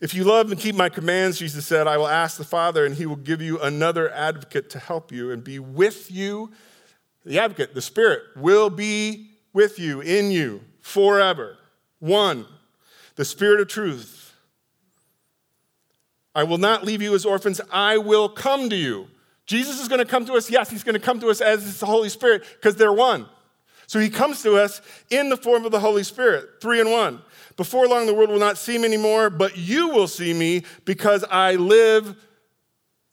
If 0.01 0.15
you 0.15 0.25
love 0.25 0.51
and 0.51 0.59
keep 0.59 0.75
my 0.75 0.89
commands, 0.89 1.39
Jesus 1.39 1.67
said, 1.67 1.87
I 1.87 1.99
will 1.99 2.09
ask 2.09 2.39
the 2.39 2.45
Father, 2.45 2.87
and 2.87 2.95
he 2.95 3.05
will 3.05 3.17
give 3.17 3.43
you 3.43 3.61
another 3.61 4.11
advocate 4.11 4.71
to 4.71 4.79
help 4.79 5.13
you 5.13 5.31
and 5.31 5.45
be 5.45 5.59
with 5.59 6.11
you. 6.11 6.51
The 7.27 7.39
advocate, 7.39 7.75
the 7.75 7.83
Spirit, 7.83 8.23
will 8.35 8.71
be 8.71 9.33
with 9.53 9.79
you, 9.79 10.01
in 10.01 10.31
you, 10.31 10.63
forever. 10.81 11.59
One, 11.99 12.47
the 13.17 13.27
Spirit 13.27 13.61
of 13.61 13.69
truth. 13.69 14.33
I 16.35 16.45
will 16.45 16.59
not 16.59 16.85
leave 16.85 17.03
you 17.03 17.15
as 17.15 17.27
orphans, 17.27 17.61
I 17.71 17.99
will 17.99 18.29
come 18.31 18.71
to 18.71 18.77
you. 18.77 19.09
Jesus 19.45 19.81
is 19.81 19.89
going 19.89 19.99
to 19.99 20.07
come 20.07 20.25
to 20.27 20.35
us. 20.35 20.49
Yes, 20.49 20.71
he's 20.71 20.85
going 20.85 20.95
to 20.95 21.01
come 21.01 21.21
to 21.21 21.29
us 21.29 21.41
as 21.41 21.81
the 21.81 21.87
Holy 21.87 22.09
Spirit 22.09 22.45
because 22.55 22.77
they're 22.77 22.93
one. 22.93 23.27
So 23.91 23.99
he 23.99 24.09
comes 24.09 24.41
to 24.45 24.55
us 24.55 24.81
in 25.11 25.31
the 25.31 25.37
form 25.37 25.65
of 25.65 25.73
the 25.73 25.81
Holy 25.81 26.05
Spirit, 26.05 26.61
three 26.61 26.81
in 26.81 26.93
one. 26.93 27.21
Before 27.57 27.89
long, 27.89 28.07
the 28.07 28.15
world 28.15 28.31
will 28.31 28.39
not 28.39 28.57
see 28.57 28.79
me 28.79 28.85
anymore, 28.85 29.31
but 29.31 29.59
you 29.59 29.89
will 29.89 30.07
see 30.07 30.33
me 30.33 30.63
because 30.85 31.25
I 31.29 31.57
live 31.57 32.15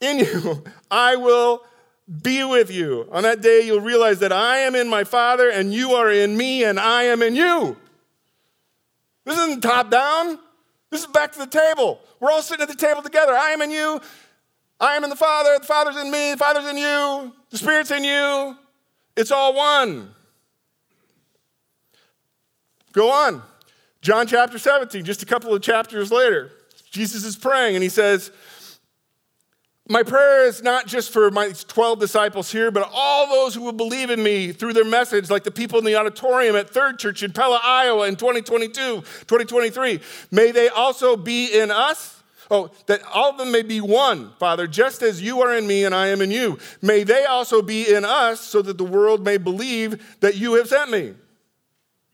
in 0.02 0.20
you. 0.20 0.64
I 0.92 1.16
will 1.16 1.64
be 2.22 2.44
with 2.44 2.70
you. 2.70 3.10
On 3.12 3.24
that 3.24 3.42
day, 3.42 3.62
you'll 3.62 3.82
realize 3.82 4.20
that 4.20 4.32
I 4.32 4.60
am 4.60 4.76
in 4.76 4.88
my 4.88 5.04
Father, 5.04 5.50
and 5.50 5.74
you 5.74 5.94
are 5.94 6.12
in 6.12 6.38
me, 6.38 6.64
and 6.64 6.80
I 6.80 7.06
am 7.06 7.24
in 7.24 7.36
you. 7.36 7.76
This 9.26 9.36
isn't 9.36 9.62
top 9.62 9.90
down. 9.90 10.38
This 10.92 11.02
is 11.02 11.08
back 11.08 11.32
to 11.32 11.40
the 11.40 11.48
table. 11.48 12.00
We're 12.20 12.30
all 12.30 12.44
sitting 12.44 12.62
at 12.62 12.70
the 12.70 12.76
table 12.76 13.02
together. 13.02 13.34
I 13.34 13.50
am 13.50 13.64
in 13.64 13.72
you. 13.72 14.00
I 14.80 14.96
am 14.96 15.04
in 15.04 15.10
the 15.10 15.16
Father. 15.16 15.58
The 15.58 15.66
Father's 15.66 15.98
in 15.98 16.12
me. 16.12 16.34
The 16.34 16.38
Father's 16.38 16.68
in 16.68 16.78
you. 16.78 17.34
The 17.50 17.58
Spirit's 17.58 17.90
in 17.90 18.04
you. 18.04 18.56
It's 19.16 19.32
all 19.32 19.56
one. 19.56 20.14
Go 22.98 23.12
on. 23.12 23.44
John 24.02 24.26
chapter 24.26 24.58
17, 24.58 25.06
just 25.06 25.22
a 25.22 25.28
couple 25.28 25.54
of 25.54 25.62
chapters 25.62 26.12
later, 26.12 26.50
Jesus 26.90 27.24
is 27.26 27.36
praying 27.36 27.76
and 27.76 27.84
he 27.84 27.90
says, 27.90 28.32
My 29.88 30.02
prayer 30.02 30.48
is 30.48 30.64
not 30.64 30.88
just 30.88 31.14
for 31.14 31.30
my 31.30 31.52
12 31.52 32.00
disciples 32.00 32.52
here, 32.52 32.72
but 32.72 32.90
all 32.92 33.30
those 33.30 33.54
who 33.54 33.62
will 33.62 33.72
believe 33.72 34.10
in 34.10 34.24
me 34.24 34.52
through 34.52 34.74
their 34.74 34.84
message, 34.84 35.30
like 35.30 35.44
the 35.44 35.52
people 35.52 35.78
in 35.78 35.86
the 35.86 35.96
auditorium 35.96 36.56
at 36.56 36.72
Third 36.72 36.98
Church 36.98 37.22
in 37.22 37.34
Pella, 37.34 37.62
Iowa 37.64 38.08
in 38.08 38.16
2022, 38.16 38.74
2023. 38.74 40.00
May 40.32 40.50
they 40.50 40.68
also 40.68 41.16
be 41.16 41.56
in 41.56 41.70
us. 41.70 42.24
Oh, 42.50 42.72
that 42.88 43.04
all 43.14 43.30
of 43.30 43.38
them 43.38 43.52
may 43.52 43.62
be 43.62 43.80
one, 43.80 44.32
Father, 44.40 44.66
just 44.66 45.04
as 45.04 45.22
you 45.22 45.44
are 45.44 45.56
in 45.56 45.68
me 45.68 45.86
and 45.86 45.94
I 45.94 46.08
am 46.08 46.20
in 46.20 46.32
you. 46.32 46.58
May 46.82 47.04
they 47.04 47.26
also 47.26 47.62
be 47.62 47.94
in 47.94 48.06
us 48.06 48.42
so 48.42 48.64
that 48.64 48.80
the 48.80 48.86
world 48.86 49.24
may 49.24 49.38
believe 49.38 50.18
that 50.22 50.36
you 50.38 50.56
have 50.56 50.70
sent 50.70 50.90
me. 50.90 51.14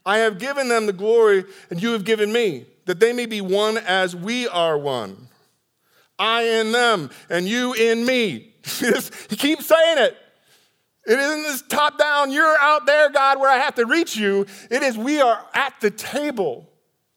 I 0.06 0.20
have 0.20 0.40
given 0.40 0.68
them 0.68 0.86
the 0.86 0.94
glory, 0.94 1.46
and 1.70 1.82
you 1.82 1.94
have 1.94 2.04
given 2.04 2.32
me, 2.32 2.66
that 2.86 3.00
they 3.00 3.14
may 3.14 3.26
be 3.26 3.42
one 3.42 3.78
as 3.78 4.16
we 4.16 4.48
are 4.48 4.78
one. 4.78 5.30
I 6.20 6.44
in 6.44 6.72
them, 6.72 7.10
and 7.30 7.48
you 7.48 7.74
in 7.74 8.06
me. 8.06 8.54
he 9.30 9.36
keeps 9.36 9.66
saying 9.66 9.98
it. 9.98 10.18
It 11.06 11.20
isn't 11.20 11.44
this 11.44 11.62
top 11.64 11.98
down, 11.98 12.32
you're 12.32 12.58
out 12.60 12.86
there, 12.86 13.10
God, 13.10 13.40
where 13.40 13.50
I 13.50 13.58
have 13.58 13.76
to 13.76 13.86
reach 13.86 14.16
you. 14.16 14.46
It 14.72 14.84
is 14.84 14.98
we 14.98 15.20
are 15.20 15.46
at 15.54 15.74
the 15.82 15.92
table. 15.92 16.70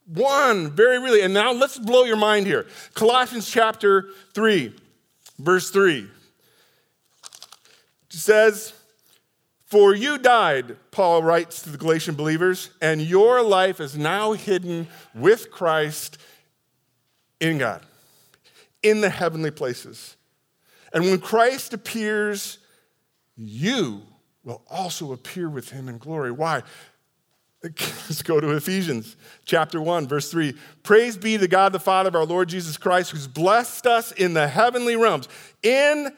One, 0.07 0.71
very 0.71 0.99
really. 0.99 1.23
And 1.23 1.33
now 1.33 1.53
let's 1.53 1.79
blow 1.79 2.05
your 2.05 2.17
mind 2.17 2.47
here. 2.47 2.67
Colossians 2.95 3.49
chapter 3.49 4.09
3, 4.35 4.75
verse 5.39 5.71
3. 5.71 5.99
It 5.99 6.09
says, 8.11 8.73
for 9.67 9.95
you 9.95 10.17
died, 10.17 10.77
Paul 10.93 11.25
writes 11.25 11.63
to 11.63 11.71
the 11.71 11.77
Galatian 11.77 12.15
believers, 12.15 12.71
and 12.81 13.03
your 13.03 13.43
life 13.43 13.81
is 13.81 13.99
now 13.99 14.33
hidden 14.33 14.87
with 15.13 15.51
Christ 15.51 16.19
in 17.41 17.59
God, 17.59 17.85
in 18.83 19.01
the 19.01 19.11
heavenly 19.11 19.51
places. 19.51 20.17
And 20.93 21.05
when 21.05 21.19
Christ 21.19 21.75
appears, 21.75 22.59
you 23.37 24.03
will 24.45 24.63
also 24.71 25.13
appear 25.13 25.49
with 25.49 25.71
him 25.71 25.89
in 25.89 25.99
glory. 25.99 26.31
Why? 26.31 26.63
Let's 27.63 28.23
go 28.23 28.39
to 28.39 28.51
Ephesians 28.53 29.17
chapter 29.45 29.81
1, 29.81 30.07
verse 30.07 30.31
3. 30.31 30.55
Praise 30.85 31.17
be 31.17 31.37
the 31.37 31.49
God, 31.49 31.73
the 31.73 31.81
Father 31.81 32.09
of 32.09 32.15
our 32.15 32.25
Lord 32.25 32.49
Jesus 32.49 32.77
Christ, 32.77 33.11
who's 33.11 33.27
blessed 33.27 33.89
us 33.89 34.13
in 34.13 34.35
the 34.35 34.47
heavenly 34.47 34.95
realms, 34.95 35.29
in 35.65 36.17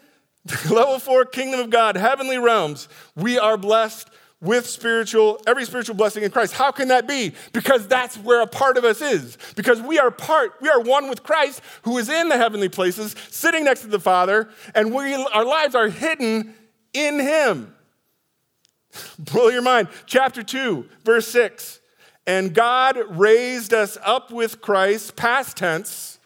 Level 0.70 0.98
four, 0.98 1.24
kingdom 1.24 1.60
of 1.60 1.70
God, 1.70 1.96
heavenly 1.96 2.38
realms. 2.38 2.88
We 3.16 3.38
are 3.38 3.56
blessed 3.56 4.08
with 4.40 4.66
spiritual, 4.66 5.40
every 5.46 5.64
spiritual 5.64 5.96
blessing 5.96 6.22
in 6.22 6.30
Christ. 6.30 6.54
How 6.54 6.70
can 6.70 6.88
that 6.88 7.08
be? 7.08 7.32
Because 7.52 7.88
that's 7.88 8.16
where 8.16 8.40
a 8.40 8.46
part 8.46 8.76
of 8.76 8.84
us 8.84 9.00
is. 9.00 9.36
Because 9.56 9.80
we 9.82 9.98
are 9.98 10.10
part, 10.10 10.52
we 10.60 10.68
are 10.68 10.80
one 10.80 11.08
with 11.08 11.22
Christ 11.22 11.60
who 11.82 11.98
is 11.98 12.08
in 12.08 12.28
the 12.28 12.36
heavenly 12.36 12.68
places, 12.68 13.16
sitting 13.30 13.64
next 13.64 13.80
to 13.80 13.88
the 13.88 14.00
Father, 14.00 14.48
and 14.74 14.94
we, 14.94 15.14
our 15.14 15.44
lives 15.44 15.74
are 15.74 15.88
hidden 15.88 16.54
in 16.92 17.18
Him. 17.18 17.74
Blow 19.18 19.48
your 19.48 19.62
mind. 19.62 19.88
Chapter 20.06 20.42
2, 20.42 20.86
verse 21.04 21.26
6. 21.28 21.80
And 22.26 22.54
God 22.54 22.98
raised 23.08 23.72
us 23.72 23.96
up 24.04 24.30
with 24.30 24.60
Christ, 24.60 25.16
past 25.16 25.56
tense, 25.56 26.18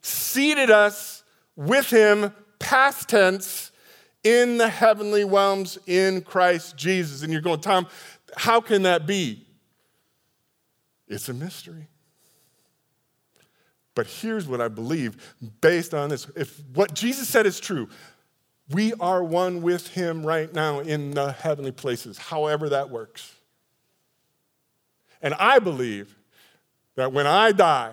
seated 0.00 0.70
us 0.70 1.22
with 1.56 1.90
him, 1.90 2.32
past 2.62 3.08
tense, 3.08 3.72
in 4.24 4.56
the 4.56 4.68
heavenly 4.68 5.24
realms 5.24 5.78
in 5.86 6.22
Christ 6.22 6.76
Jesus. 6.76 7.22
And 7.22 7.32
you're 7.32 7.42
going, 7.42 7.60
Tom, 7.60 7.86
how 8.36 8.60
can 8.60 8.82
that 8.82 9.06
be? 9.06 9.46
It's 11.08 11.28
a 11.28 11.34
mystery. 11.34 11.88
But 13.94 14.06
here's 14.06 14.48
what 14.48 14.60
I 14.60 14.68
believe 14.68 15.34
based 15.60 15.92
on 15.92 16.08
this. 16.08 16.26
If 16.34 16.62
what 16.72 16.94
Jesus 16.94 17.28
said 17.28 17.44
is 17.44 17.60
true, 17.60 17.88
we 18.70 18.94
are 18.94 19.22
one 19.22 19.60
with 19.60 19.88
him 19.88 20.24
right 20.24 20.52
now 20.52 20.80
in 20.80 21.10
the 21.10 21.32
heavenly 21.32 21.72
places, 21.72 22.16
however 22.16 22.70
that 22.70 22.88
works. 22.88 23.34
And 25.20 25.34
I 25.34 25.58
believe 25.58 26.16
that 26.94 27.12
when 27.12 27.26
I 27.26 27.52
die 27.52 27.92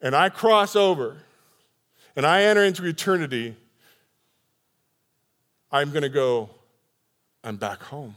and 0.00 0.14
I 0.14 0.28
cross 0.28 0.76
over 0.76 1.16
and 2.14 2.24
I 2.24 2.42
enter 2.42 2.62
into 2.62 2.84
eternity, 2.84 3.56
I'm 5.74 5.90
going 5.90 6.04
to 6.04 6.08
go, 6.08 6.50
I'm 7.42 7.56
back 7.56 7.82
home. 7.82 8.14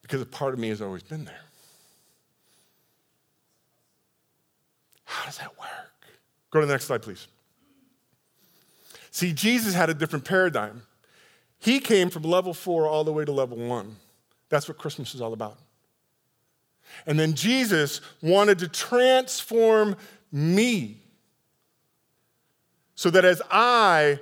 Because 0.00 0.22
a 0.22 0.26
part 0.26 0.54
of 0.54 0.58
me 0.58 0.70
has 0.70 0.80
always 0.80 1.02
been 1.02 1.26
there. 1.26 1.42
How 5.04 5.26
does 5.26 5.36
that 5.36 5.58
work? 5.58 6.06
Go 6.50 6.60
to 6.60 6.66
the 6.66 6.72
next 6.72 6.86
slide, 6.86 7.02
please. 7.02 7.28
See, 9.10 9.34
Jesus 9.34 9.74
had 9.74 9.90
a 9.90 9.94
different 9.94 10.24
paradigm. 10.24 10.80
He 11.58 11.78
came 11.78 12.08
from 12.08 12.22
level 12.22 12.54
four 12.54 12.88
all 12.88 13.04
the 13.04 13.12
way 13.12 13.26
to 13.26 13.32
level 13.32 13.58
one. 13.58 13.96
That's 14.48 14.68
what 14.68 14.78
Christmas 14.78 15.14
is 15.14 15.20
all 15.20 15.34
about. 15.34 15.58
And 17.06 17.20
then 17.20 17.34
Jesus 17.34 18.00
wanted 18.22 18.58
to 18.60 18.68
transform 18.68 19.96
me 20.32 21.02
so 22.94 23.10
that 23.10 23.26
as 23.26 23.42
I 23.50 24.18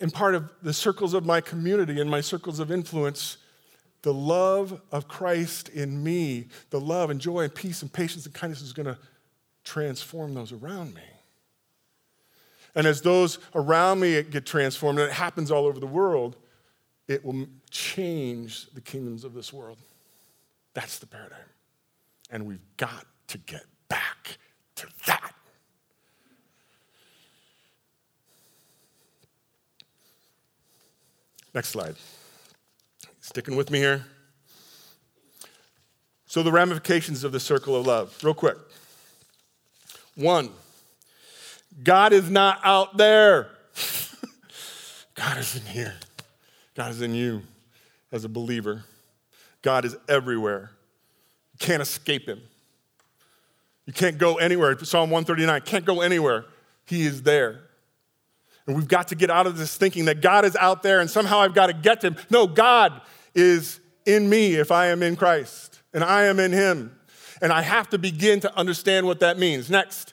am 0.00 0.10
part 0.10 0.34
of 0.34 0.50
the 0.62 0.72
circles 0.72 1.14
of 1.14 1.26
my 1.26 1.40
community 1.40 2.00
and 2.00 2.10
my 2.10 2.20
circles 2.20 2.60
of 2.60 2.70
influence, 2.70 3.38
the 4.02 4.14
love 4.14 4.80
of 4.92 5.08
Christ 5.08 5.68
in 5.70 6.02
me, 6.02 6.48
the 6.70 6.80
love 6.80 7.10
and 7.10 7.20
joy 7.20 7.40
and 7.40 7.54
peace 7.54 7.82
and 7.82 7.92
patience 7.92 8.26
and 8.26 8.34
kindness 8.34 8.62
is 8.62 8.72
going 8.72 8.86
to 8.86 8.98
transform 9.64 10.34
those 10.34 10.52
around 10.52 10.94
me. 10.94 11.02
And 12.74 12.86
as 12.86 13.02
those 13.02 13.38
around 13.54 14.00
me 14.00 14.22
get 14.22 14.46
transformed, 14.46 15.00
and 15.00 15.10
it 15.10 15.14
happens 15.14 15.50
all 15.50 15.66
over 15.66 15.80
the 15.80 15.86
world, 15.86 16.36
it 17.08 17.24
will 17.24 17.48
change 17.70 18.70
the 18.70 18.80
kingdoms 18.80 19.24
of 19.24 19.34
this 19.34 19.52
world. 19.52 19.78
That's 20.74 20.98
the 20.98 21.06
paradigm. 21.06 21.38
And 22.30 22.46
we've 22.46 22.64
got 22.76 23.06
to 23.28 23.38
get 23.38 23.64
back 23.88 24.38
to 24.76 24.86
that. 25.06 25.17
Next 31.58 31.70
slide. 31.70 31.96
Sticking 33.18 33.56
with 33.56 33.68
me 33.68 33.80
here. 33.80 34.04
So, 36.26 36.44
the 36.44 36.52
ramifications 36.52 37.24
of 37.24 37.32
the 37.32 37.40
circle 37.40 37.74
of 37.74 37.84
love, 37.84 38.16
real 38.22 38.32
quick. 38.32 38.56
One, 40.14 40.50
God 41.82 42.12
is 42.12 42.30
not 42.30 42.60
out 42.62 42.96
there. 42.96 43.48
God 45.16 45.38
is 45.38 45.56
in 45.56 45.62
here. 45.62 45.96
God 46.76 46.92
is 46.92 47.02
in 47.02 47.12
you 47.12 47.42
as 48.12 48.24
a 48.24 48.28
believer. 48.28 48.84
God 49.60 49.84
is 49.84 49.96
everywhere. 50.08 50.70
You 51.54 51.66
can't 51.66 51.82
escape 51.82 52.28
him. 52.28 52.40
You 53.84 53.92
can't 53.92 54.16
go 54.16 54.36
anywhere. 54.36 54.78
Psalm 54.84 55.10
139 55.10 55.62
can't 55.62 55.84
go 55.84 56.02
anywhere. 56.02 56.44
He 56.84 57.04
is 57.04 57.24
there. 57.24 57.62
And 58.68 58.76
we've 58.76 58.86
got 58.86 59.08
to 59.08 59.14
get 59.14 59.30
out 59.30 59.46
of 59.46 59.56
this 59.56 59.78
thinking 59.78 60.04
that 60.04 60.20
God 60.20 60.44
is 60.44 60.54
out 60.54 60.82
there 60.82 61.00
and 61.00 61.10
somehow 61.10 61.40
I've 61.40 61.54
got 61.54 61.68
to 61.68 61.72
get 61.72 62.02
to 62.02 62.08
him. 62.08 62.16
No, 62.28 62.46
God 62.46 63.00
is 63.34 63.80
in 64.04 64.28
me 64.28 64.56
if 64.56 64.70
I 64.70 64.88
am 64.88 65.02
in 65.02 65.16
Christ 65.16 65.80
and 65.94 66.04
I 66.04 66.24
am 66.24 66.38
in 66.38 66.52
him. 66.52 66.94
And 67.40 67.50
I 67.50 67.62
have 67.62 67.88
to 67.90 67.98
begin 67.98 68.40
to 68.40 68.54
understand 68.58 69.06
what 69.06 69.20
that 69.20 69.38
means. 69.38 69.70
Next, 69.70 70.12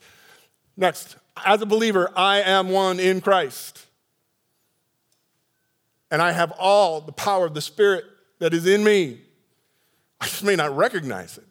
next, 0.78 1.18
as 1.46 1.62
a 1.62 1.66
believer, 1.66 2.10
I 2.16 2.40
am 2.42 2.70
one 2.70 2.98
in 2.98 3.20
Christ. 3.20 3.86
And 6.10 6.22
I 6.22 6.32
have 6.32 6.52
all 6.52 7.02
the 7.02 7.12
power 7.12 7.46
of 7.46 7.56
the 7.56 7.62
Spirit 7.62 8.06
that 8.40 8.54
is 8.54 8.66
in 8.66 8.86
me. 8.86 9.20
I 10.22 10.28
just 10.28 10.44
may 10.44 10.56
not 10.56 10.78
recognize 10.78 11.38
it. 11.38 11.44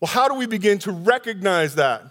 Well, 0.00 0.08
how 0.08 0.26
do 0.26 0.34
we 0.36 0.46
begin 0.46 0.78
to 0.80 0.92
recognize 0.92 1.74
that? 1.74 2.02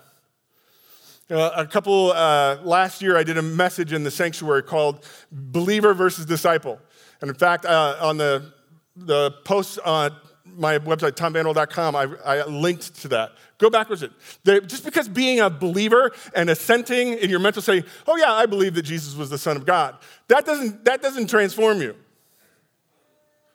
Uh, 1.32 1.50
a 1.56 1.66
couple, 1.66 2.12
uh, 2.12 2.58
last 2.62 3.02
year, 3.02 3.16
I 3.16 3.24
did 3.24 3.38
a 3.38 3.42
message 3.42 3.94
in 3.94 4.04
the 4.04 4.12
sanctuary 4.12 4.64
called 4.64 5.08
Believer 5.32 5.94
versus 5.94 6.26
Disciple. 6.26 6.78
And 7.22 7.30
in 7.30 7.36
fact, 7.36 7.66
uh, 7.66 7.96
on 8.02 8.18
the, 8.18 8.52
the 8.98 9.32
post 9.46 9.80
on 9.86 10.14
my 10.46 10.78
website, 10.80 11.14
tomvanderwell.com, 11.14 11.96
I, 11.96 12.08
I 12.26 12.46
linked 12.48 12.96
to 13.04 13.08
that. 13.10 13.32
Go 13.60 13.70
backwards. 13.70 14.04
It. 14.04 14.12
just 14.68 14.84
because 14.84 15.08
being 15.08 15.40
a 15.40 15.50
believer 15.50 16.12
and 16.36 16.50
assenting 16.50 17.14
in 17.14 17.30
your 17.30 17.40
mental 17.40 17.62
saying, 17.62 17.86
oh 18.08 18.18
yeah, 18.18 18.34
I 18.34 18.46
believe 18.46 18.74
that 18.74 18.82
Jesus 18.82 19.16
was 19.16 19.30
the 19.30 19.38
Son 19.38 19.56
of 19.56 19.66
God, 19.66 19.96
that 20.28 20.46
doesn't, 20.46 20.84
that 20.84 21.02
doesn't 21.02 21.28
transform 21.28 21.82
you. 21.82 21.96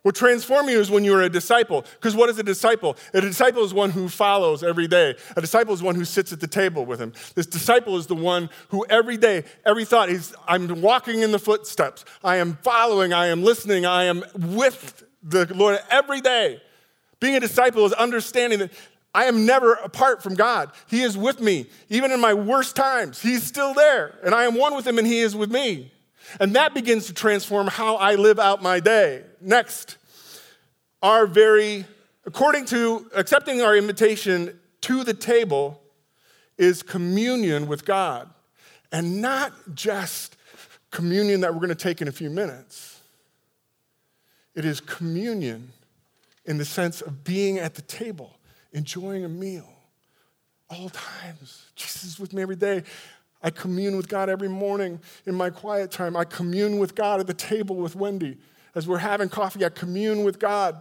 What 0.07 0.15
transforms 0.15 0.71
you 0.71 0.79
is 0.79 0.89
when 0.89 1.03
you're 1.03 1.23
a 1.23 1.29
disciple. 1.29 1.85
Because 1.95 2.15
what 2.15 2.29
is 2.29 2.39
a 2.39 2.45
disciple? 2.45 2.97
A 3.13 3.21
disciple 3.21 3.65
is 3.65 3.75
one 3.75 3.91
who 3.91 4.09
follows 4.09 4.63
every 4.63 4.87
day. 4.87 5.17
A 5.35 5.41
disciple 5.41 5.75
is 5.75 5.83
one 5.83 5.97
who 5.97 6.05
sits 6.05 6.33
at 6.33 6.39
the 6.39 6.47
table 6.47 6.87
with 6.87 7.01
him. 7.01 7.13
This 7.35 7.47
disciple 7.47 7.97
is 7.97 8.07
the 8.07 8.15
one 8.15 8.49
who 8.69 8.87
every 8.89 9.17
day, 9.17 9.43
every 9.65 9.85
thought, 9.85 10.09
he's, 10.09 10.33
I'm 10.47 10.81
walking 10.81 11.23
in 11.23 11.33
the 11.33 11.41
footsteps. 11.41 12.05
I 12.23 12.37
am 12.37 12.57
following. 12.63 13.13
I 13.13 13.27
am 13.27 13.43
listening. 13.43 13.85
I 13.85 14.05
am 14.05 14.23
with 14.33 15.03
the 15.25 15.53
Lord 15.53 15.81
every 15.91 16.21
day. 16.21 16.63
Being 17.19 17.35
a 17.35 17.41
disciple 17.41 17.85
is 17.85 17.93
understanding 17.93 18.61
that 18.61 18.71
I 19.13 19.25
am 19.25 19.45
never 19.45 19.73
apart 19.73 20.23
from 20.23 20.37
God. 20.37 20.71
He 20.87 21.03
is 21.03 21.19
with 21.19 21.41
me. 21.41 21.67
Even 21.89 22.13
in 22.13 22.21
my 22.21 22.33
worst 22.33 22.77
times, 22.77 23.21
He's 23.21 23.43
still 23.43 23.75
there. 23.75 24.21
And 24.23 24.37
I 24.37 24.45
am 24.45 24.55
one 24.55 24.77
with 24.77 24.87
Him 24.87 24.99
and 24.99 25.07
He 25.07 25.19
is 25.19 25.35
with 25.35 25.51
me. 25.51 25.91
And 26.41 26.55
that 26.57 26.75
begins 26.75 27.07
to 27.07 27.13
transform 27.13 27.67
how 27.67 27.97
I 27.97 28.15
live 28.15 28.39
out 28.39 28.63
my 28.63 28.81
day. 28.81 29.25
Next, 29.47 29.97
our 31.05 31.25
very, 31.25 31.85
according 32.27 32.65
to 32.67 33.09
accepting 33.15 33.63
our 33.63 33.77
invitation 33.77 34.59
to 34.81 35.05
the 35.05 35.15
table, 35.15 35.81
is 36.59 36.83
communion 36.83 37.69
with 37.69 37.85
God. 37.85 38.29
And 38.91 39.23
not 39.23 39.53
just 39.73 40.37
communion 40.91 41.43
that 41.43 41.55
we're 41.55 41.61
going 41.61 41.69
to 41.69 41.77
take 41.77 42.03
in 42.03 42.09
a 42.09 42.13
few 42.13 42.29
minutes, 42.29 43.01
it 44.57 44.65
is 44.65 44.81
communion 44.81 45.71
in 46.45 46.59
the 46.59 46.65
sense 46.65 47.01
of 47.01 47.23
being 47.23 47.61
at 47.61 47.77
the 47.77 47.83
table, 47.83 48.39
enjoying 48.73 49.25
a 49.25 49.29
meal 49.29 49.69
all 50.69 50.89
times. 50.89 51.67
Jesus 51.77 52.03
is 52.03 52.19
with 52.19 52.33
me 52.33 52.43
every 52.43 52.57
day. 52.57 52.83
I 53.45 53.51
commune 53.51 53.97
with 53.97 54.09
God 54.09 54.29
every 54.29 54.49
morning 54.49 54.99
in 55.25 55.37
my 55.37 55.51
quiet 55.51 55.93
time. 55.93 56.17
I 56.17 56.25
commune 56.25 56.81
with 56.81 56.97
God 56.97 57.21
at 57.21 57.29
the 57.29 57.35
table 57.35 57.77
with 57.77 57.95
Wendy. 57.95 58.39
As 58.77 58.87
we're 58.87 58.99
having 58.99 59.31
coffee, 59.31 59.65
I 59.65 59.71
commune 59.71 60.23
with 60.23 60.39
God 60.39 60.81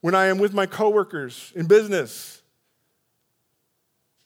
when 0.00 0.16
I 0.16 0.26
am 0.26 0.38
with 0.38 0.52
my 0.52 0.66
coworkers 0.66 1.52
in 1.54 1.66
business. 1.66 2.42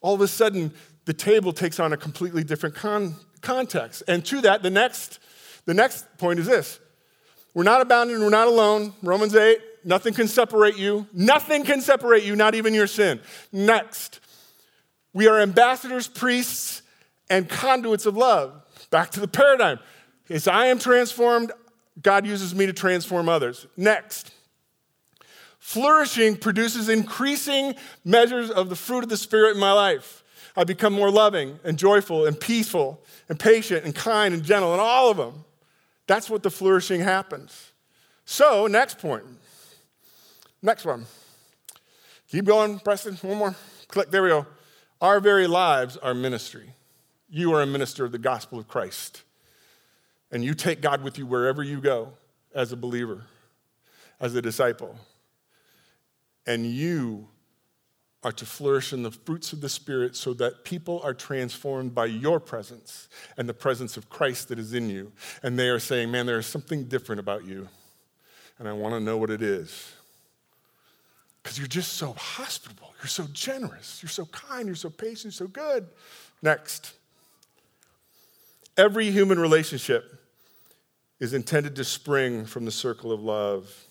All 0.00 0.14
of 0.14 0.22
a 0.22 0.26
sudden, 0.26 0.72
the 1.04 1.12
table 1.12 1.52
takes 1.52 1.78
on 1.78 1.92
a 1.92 1.98
completely 1.98 2.42
different 2.42 2.74
con- 2.74 3.14
context. 3.42 4.02
And 4.08 4.24
to 4.24 4.40
that, 4.40 4.62
the 4.62 4.70
next, 4.70 5.18
the 5.66 5.74
next 5.74 6.06
point 6.16 6.40
is 6.40 6.46
this 6.46 6.80
we're 7.52 7.62
not 7.62 7.82
abandoned, 7.82 8.20
we're 8.20 8.30
not 8.30 8.48
alone. 8.48 8.94
Romans 9.02 9.34
8, 9.34 9.58
nothing 9.84 10.14
can 10.14 10.26
separate 10.26 10.78
you. 10.78 11.06
Nothing 11.12 11.64
can 11.64 11.82
separate 11.82 12.24
you, 12.24 12.36
not 12.36 12.54
even 12.54 12.72
your 12.72 12.86
sin. 12.86 13.20
Next, 13.52 14.20
we 15.12 15.28
are 15.28 15.40
ambassadors, 15.40 16.08
priests, 16.08 16.80
and 17.28 17.50
conduits 17.50 18.06
of 18.06 18.16
love. 18.16 18.62
Back 18.90 19.10
to 19.10 19.20
the 19.20 19.28
paradigm. 19.28 19.78
As 20.30 20.48
I 20.48 20.66
am 20.66 20.78
transformed, 20.78 21.52
God 22.02 22.26
uses 22.26 22.54
me 22.54 22.66
to 22.66 22.72
transform 22.72 23.28
others. 23.28 23.66
Next, 23.76 24.32
flourishing 25.58 26.36
produces 26.36 26.88
increasing 26.88 27.74
measures 28.04 28.50
of 28.50 28.68
the 28.68 28.76
fruit 28.76 29.02
of 29.02 29.10
the 29.10 29.16
Spirit 29.16 29.54
in 29.54 29.60
my 29.60 29.72
life. 29.72 30.24
I 30.56 30.64
become 30.64 30.92
more 30.92 31.10
loving 31.10 31.58
and 31.64 31.78
joyful 31.78 32.26
and 32.26 32.38
peaceful 32.38 33.02
and 33.28 33.38
patient 33.38 33.84
and 33.84 33.94
kind 33.94 34.34
and 34.34 34.42
gentle 34.42 34.72
and 34.72 34.80
all 34.80 35.10
of 35.10 35.16
them. 35.16 35.44
That's 36.06 36.28
what 36.28 36.42
the 36.42 36.50
flourishing 36.50 37.00
happens. 37.00 37.72
So, 38.24 38.66
next 38.66 38.98
point. 38.98 39.24
Next 40.62 40.84
one. 40.84 41.06
Keep 42.30 42.44
going, 42.44 42.78
Preston. 42.80 43.16
One 43.16 43.38
more. 43.38 43.56
Click. 43.88 44.10
There 44.10 44.22
we 44.22 44.28
go. 44.28 44.46
Our 45.00 45.20
very 45.20 45.46
lives 45.46 45.96
are 45.96 46.14
ministry. 46.14 46.74
You 47.28 47.52
are 47.54 47.62
a 47.62 47.66
minister 47.66 48.04
of 48.04 48.12
the 48.12 48.18
gospel 48.18 48.58
of 48.58 48.68
Christ. 48.68 49.22
And 50.32 50.44
you 50.44 50.54
take 50.54 50.80
God 50.80 51.02
with 51.02 51.18
you 51.18 51.26
wherever 51.26 51.62
you 51.62 51.80
go. 51.80 52.12
as 52.52 52.72
a 52.72 52.76
believer, 52.76 53.22
as 54.18 54.34
a 54.34 54.42
disciple. 54.42 54.96
And 56.46 56.66
you 56.66 57.28
are 58.22 58.32
to 58.32 58.44
flourish 58.44 58.92
in 58.92 59.02
the 59.02 59.10
fruits 59.10 59.52
of 59.52 59.60
the 59.60 59.68
Spirit 59.68 60.16
so 60.16 60.34
that 60.34 60.64
people 60.64 61.00
are 61.04 61.14
transformed 61.14 61.94
by 61.94 62.06
your 62.06 62.40
presence 62.40 63.08
and 63.36 63.48
the 63.48 63.54
presence 63.54 63.96
of 63.96 64.10
Christ 64.10 64.48
that 64.48 64.58
is 64.58 64.74
in 64.74 64.90
you. 64.90 65.12
And 65.42 65.58
they 65.58 65.68
are 65.68 65.78
saying, 65.78 66.10
Man, 66.10 66.26
there 66.26 66.38
is 66.38 66.46
something 66.46 66.84
different 66.84 67.20
about 67.20 67.46
you. 67.46 67.68
And 68.58 68.68
I 68.68 68.72
want 68.72 68.94
to 68.94 69.00
know 69.00 69.16
what 69.16 69.30
it 69.30 69.42
is. 69.42 69.92
Because 71.42 71.58
you're 71.58 71.66
just 71.66 71.94
so 71.94 72.12
hospitable. 72.12 72.92
You're 73.00 73.08
so 73.08 73.26
generous. 73.32 74.02
You're 74.02 74.10
so 74.10 74.26
kind. 74.26 74.66
You're 74.66 74.74
so 74.74 74.90
patient. 74.90 75.24
You're 75.24 75.32
so 75.32 75.46
good. 75.46 75.86
Next. 76.42 76.92
Every 78.76 79.10
human 79.10 79.38
relationship 79.38 80.19
is 81.20 81.34
intended 81.34 81.76
to 81.76 81.84
spring 81.84 82.44
from 82.44 82.64
the 82.64 82.72
circle 82.72 83.12
of 83.12 83.20
love 83.20 83.86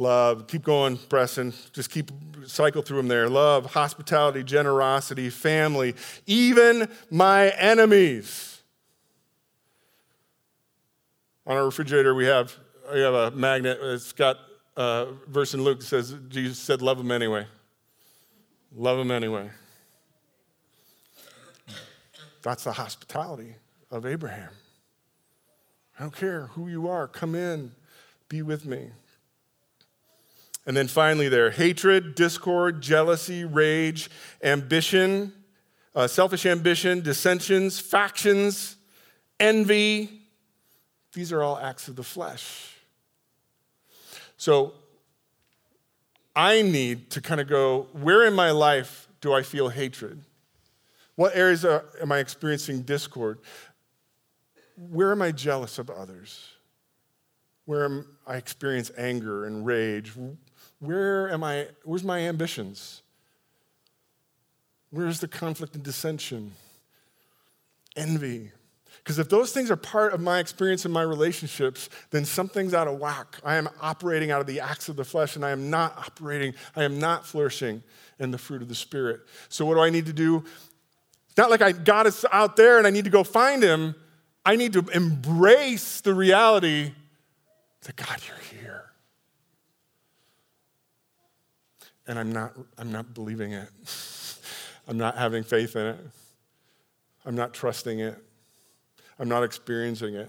love. 0.00 0.46
Keep 0.48 0.64
going, 0.64 0.96
Preston. 0.96 1.52
Just 1.72 1.90
keep 1.90 2.10
cycle 2.46 2.82
through 2.82 2.96
them 2.96 3.08
there. 3.08 3.28
Love, 3.28 3.66
hospitality, 3.66 4.42
generosity, 4.42 5.30
family, 5.30 5.94
even 6.26 6.88
my 7.10 7.50
enemies. 7.50 8.62
On 11.46 11.56
our 11.56 11.64
refrigerator, 11.64 12.14
we 12.14 12.26
have, 12.26 12.56
we 12.92 13.00
have 13.00 13.14
a 13.14 13.30
magnet. 13.32 13.78
It's 13.82 14.12
got 14.12 14.38
a 14.76 15.08
verse 15.28 15.54
in 15.54 15.62
Luke 15.62 15.80
that 15.80 15.86
says, 15.86 16.14
Jesus 16.28 16.58
said, 16.58 16.82
Love 16.82 16.98
them 16.98 17.12
anyway. 17.12 17.46
Love 18.74 18.98
them 18.98 19.10
anyway. 19.10 19.50
That's 22.42 22.64
the 22.64 22.72
hospitality 22.72 23.54
of 23.90 24.06
Abraham. 24.06 24.50
I 26.00 26.02
don't 26.04 26.16
care 26.16 26.46
who 26.54 26.66
you 26.66 26.88
are, 26.88 27.06
come 27.06 27.34
in, 27.34 27.72
be 28.30 28.40
with 28.40 28.64
me. 28.64 28.88
And 30.64 30.74
then 30.74 30.88
finally, 30.88 31.28
there 31.28 31.50
hatred, 31.50 32.14
discord, 32.14 32.80
jealousy, 32.80 33.44
rage, 33.44 34.08
ambition, 34.42 35.34
uh, 35.94 36.06
selfish 36.06 36.46
ambition, 36.46 37.02
dissensions, 37.02 37.78
factions, 37.78 38.76
envy. 39.38 40.22
These 41.12 41.32
are 41.32 41.42
all 41.42 41.58
acts 41.58 41.86
of 41.86 41.96
the 41.96 42.02
flesh. 42.02 42.76
So 44.38 44.72
I 46.34 46.62
need 46.62 47.10
to 47.10 47.20
kind 47.20 47.42
of 47.42 47.46
go 47.46 47.88
where 47.92 48.24
in 48.24 48.32
my 48.32 48.52
life 48.52 49.06
do 49.20 49.34
I 49.34 49.42
feel 49.42 49.68
hatred? 49.68 50.24
What 51.16 51.36
areas 51.36 51.66
are, 51.66 51.84
am 52.00 52.10
I 52.10 52.20
experiencing 52.20 52.80
discord? 52.80 53.40
Where 54.88 55.12
am 55.12 55.20
I 55.20 55.30
jealous 55.32 55.78
of 55.78 55.90
others? 55.90 56.48
Where 57.66 57.84
am 57.84 58.06
I 58.26 58.36
experience 58.36 58.90
anger 58.96 59.44
and 59.44 59.66
rage? 59.66 60.12
Where 60.78 61.30
am 61.30 61.44
I, 61.44 61.68
where's 61.84 62.02
my 62.02 62.20
ambitions? 62.20 63.02
Where's 64.90 65.20
the 65.20 65.28
conflict 65.28 65.74
and 65.74 65.84
dissension? 65.84 66.52
Envy. 67.94 68.52
Because 68.98 69.18
if 69.18 69.28
those 69.28 69.52
things 69.52 69.70
are 69.70 69.76
part 69.76 70.14
of 70.14 70.20
my 70.20 70.38
experience 70.38 70.86
in 70.86 70.92
my 70.92 71.02
relationships, 71.02 71.90
then 72.10 72.24
something's 72.24 72.72
out 72.72 72.88
of 72.88 72.98
whack. 72.98 73.38
I 73.44 73.56
am 73.56 73.68
operating 73.80 74.30
out 74.30 74.40
of 74.40 74.46
the 74.46 74.60
acts 74.60 74.88
of 74.88 74.96
the 74.96 75.04
flesh 75.04 75.36
and 75.36 75.44
I 75.44 75.50
am 75.50 75.68
not 75.68 75.96
operating, 75.98 76.54
I 76.74 76.84
am 76.84 76.98
not 76.98 77.26
flourishing 77.26 77.82
in 78.18 78.30
the 78.30 78.38
fruit 78.38 78.62
of 78.62 78.68
the 78.68 78.74
Spirit. 78.74 79.20
So, 79.48 79.66
what 79.66 79.74
do 79.74 79.80
I 79.80 79.90
need 79.90 80.06
to 80.06 80.12
do? 80.12 80.44
It's 81.28 81.36
not 81.36 81.50
like 81.50 81.62
I, 81.62 81.72
God 81.72 82.06
is 82.06 82.24
out 82.32 82.56
there 82.56 82.78
and 82.78 82.86
I 82.86 82.90
need 82.90 83.04
to 83.04 83.10
go 83.10 83.22
find 83.22 83.62
him. 83.62 83.94
I 84.44 84.56
need 84.56 84.72
to 84.72 84.84
embrace 84.94 86.00
the 86.00 86.14
reality 86.14 86.92
that 87.82 87.96
God, 87.96 88.18
you're 88.26 88.60
here 88.60 88.90
and 92.10 92.18
I'm 92.18 92.32
not, 92.32 92.56
I'm 92.76 92.90
not 92.90 93.14
believing 93.14 93.52
it. 93.52 93.68
I'm 94.88 94.98
not 94.98 95.16
having 95.16 95.44
faith 95.44 95.76
in 95.76 95.86
it. 95.86 95.98
I'm 97.24 97.36
not 97.36 97.54
trusting 97.54 98.00
it. 98.00 98.18
I'm 99.16 99.28
not 99.28 99.44
experiencing 99.44 100.16
it. 100.16 100.28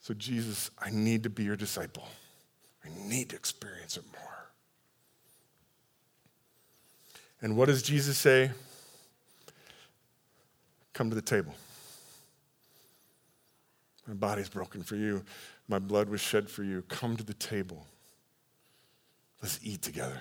So, 0.00 0.14
Jesus, 0.14 0.70
I 0.78 0.88
need 0.88 1.24
to 1.24 1.28
be 1.30 1.42
your 1.44 1.56
disciple. 1.56 2.08
I 2.82 2.88
need 3.06 3.28
to 3.30 3.36
experience 3.36 3.98
it 3.98 4.04
more. 4.18 4.50
And 7.42 7.54
what 7.58 7.66
does 7.66 7.82
Jesus 7.82 8.16
say? 8.16 8.52
Come 10.94 11.10
to 11.10 11.14
the 11.14 11.20
table. 11.20 11.52
My 14.10 14.16
body's 14.16 14.48
broken 14.48 14.82
for 14.82 14.96
you. 14.96 15.24
My 15.68 15.78
blood 15.78 16.08
was 16.08 16.20
shed 16.20 16.50
for 16.50 16.64
you. 16.64 16.82
Come 16.88 17.16
to 17.16 17.22
the 17.22 17.34
table. 17.34 17.86
Let's 19.40 19.60
eat 19.62 19.82
together. 19.82 20.20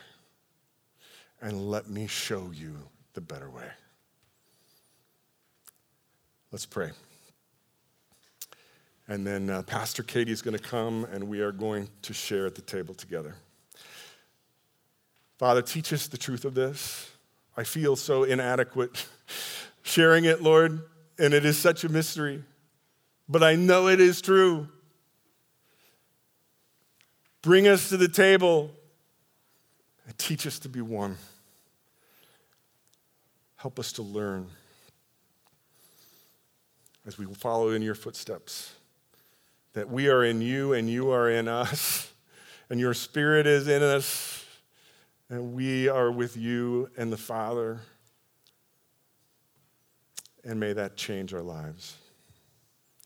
And 1.42 1.72
let 1.72 1.90
me 1.90 2.06
show 2.06 2.52
you 2.54 2.76
the 3.14 3.22
better 3.22 3.50
way. 3.50 3.66
Let's 6.52 6.68
pray. 6.68 6.92
And 9.08 9.26
then 9.26 9.50
uh, 9.50 9.64
Pastor 9.64 10.04
Katie 10.04 10.32
is 10.32 10.44
going 10.44 10.56
to 10.56 10.64
come 10.64 11.08
and 11.12 11.24
we 11.24 11.40
are 11.40 11.52
going 11.52 11.90
to 12.04 12.14
share 12.14 12.46
at 12.46 12.54
the 12.54 12.62
table 12.62 12.94
together. 12.94 13.34
Father, 15.40 15.64
teach 15.64 15.92
us 15.94 16.06
the 16.06 16.18
truth 16.18 16.46
of 16.46 16.54
this. 16.54 17.10
I 17.58 17.64
feel 17.64 17.96
so 17.96 18.22
inadequate 18.24 19.08
sharing 19.82 20.26
it, 20.26 20.44
Lord, 20.44 20.84
and 21.18 21.34
it 21.34 21.44
is 21.44 21.58
such 21.58 21.84
a 21.84 21.90
mystery, 21.90 22.44
but 23.30 23.44
I 23.44 23.56
know 23.56 23.88
it 23.88 24.02
is 24.02 24.22
true. 24.22 24.68
Bring 27.44 27.68
us 27.68 27.90
to 27.90 27.98
the 27.98 28.08
table 28.08 28.72
and 30.08 30.18
teach 30.18 30.48
us 30.48 30.58
to 30.60 30.70
be 30.70 30.82
one. 30.82 31.16
Help 33.56 33.78
us 33.78 33.94
to 33.94 34.02
learn 34.02 34.48
as 37.06 37.18
we 37.18 37.26
follow 37.26 37.70
in 37.70 37.82
your 37.82 37.96
footsteps 37.96 38.74
that 39.74 39.90
we 39.90 40.10
are 40.10 40.24
in 40.24 40.42
you 40.42 40.74
and 40.74 40.90
you 40.90 41.12
are 41.12 41.30
in 41.30 41.48
us, 41.48 42.12
and 42.70 42.80
your 42.80 42.94
spirit 42.94 43.46
is 43.46 43.68
in 43.68 43.84
us, 43.84 44.44
and 45.30 45.54
we 45.54 45.88
are 45.88 46.12
with 46.12 46.36
you 46.36 46.90
and 46.98 47.14
the 47.14 47.18
Father. 47.18 47.80
And 50.44 50.60
may 50.60 50.74
that 50.74 50.98
change 50.98 51.34
our 51.34 51.42
lives. 51.42 51.99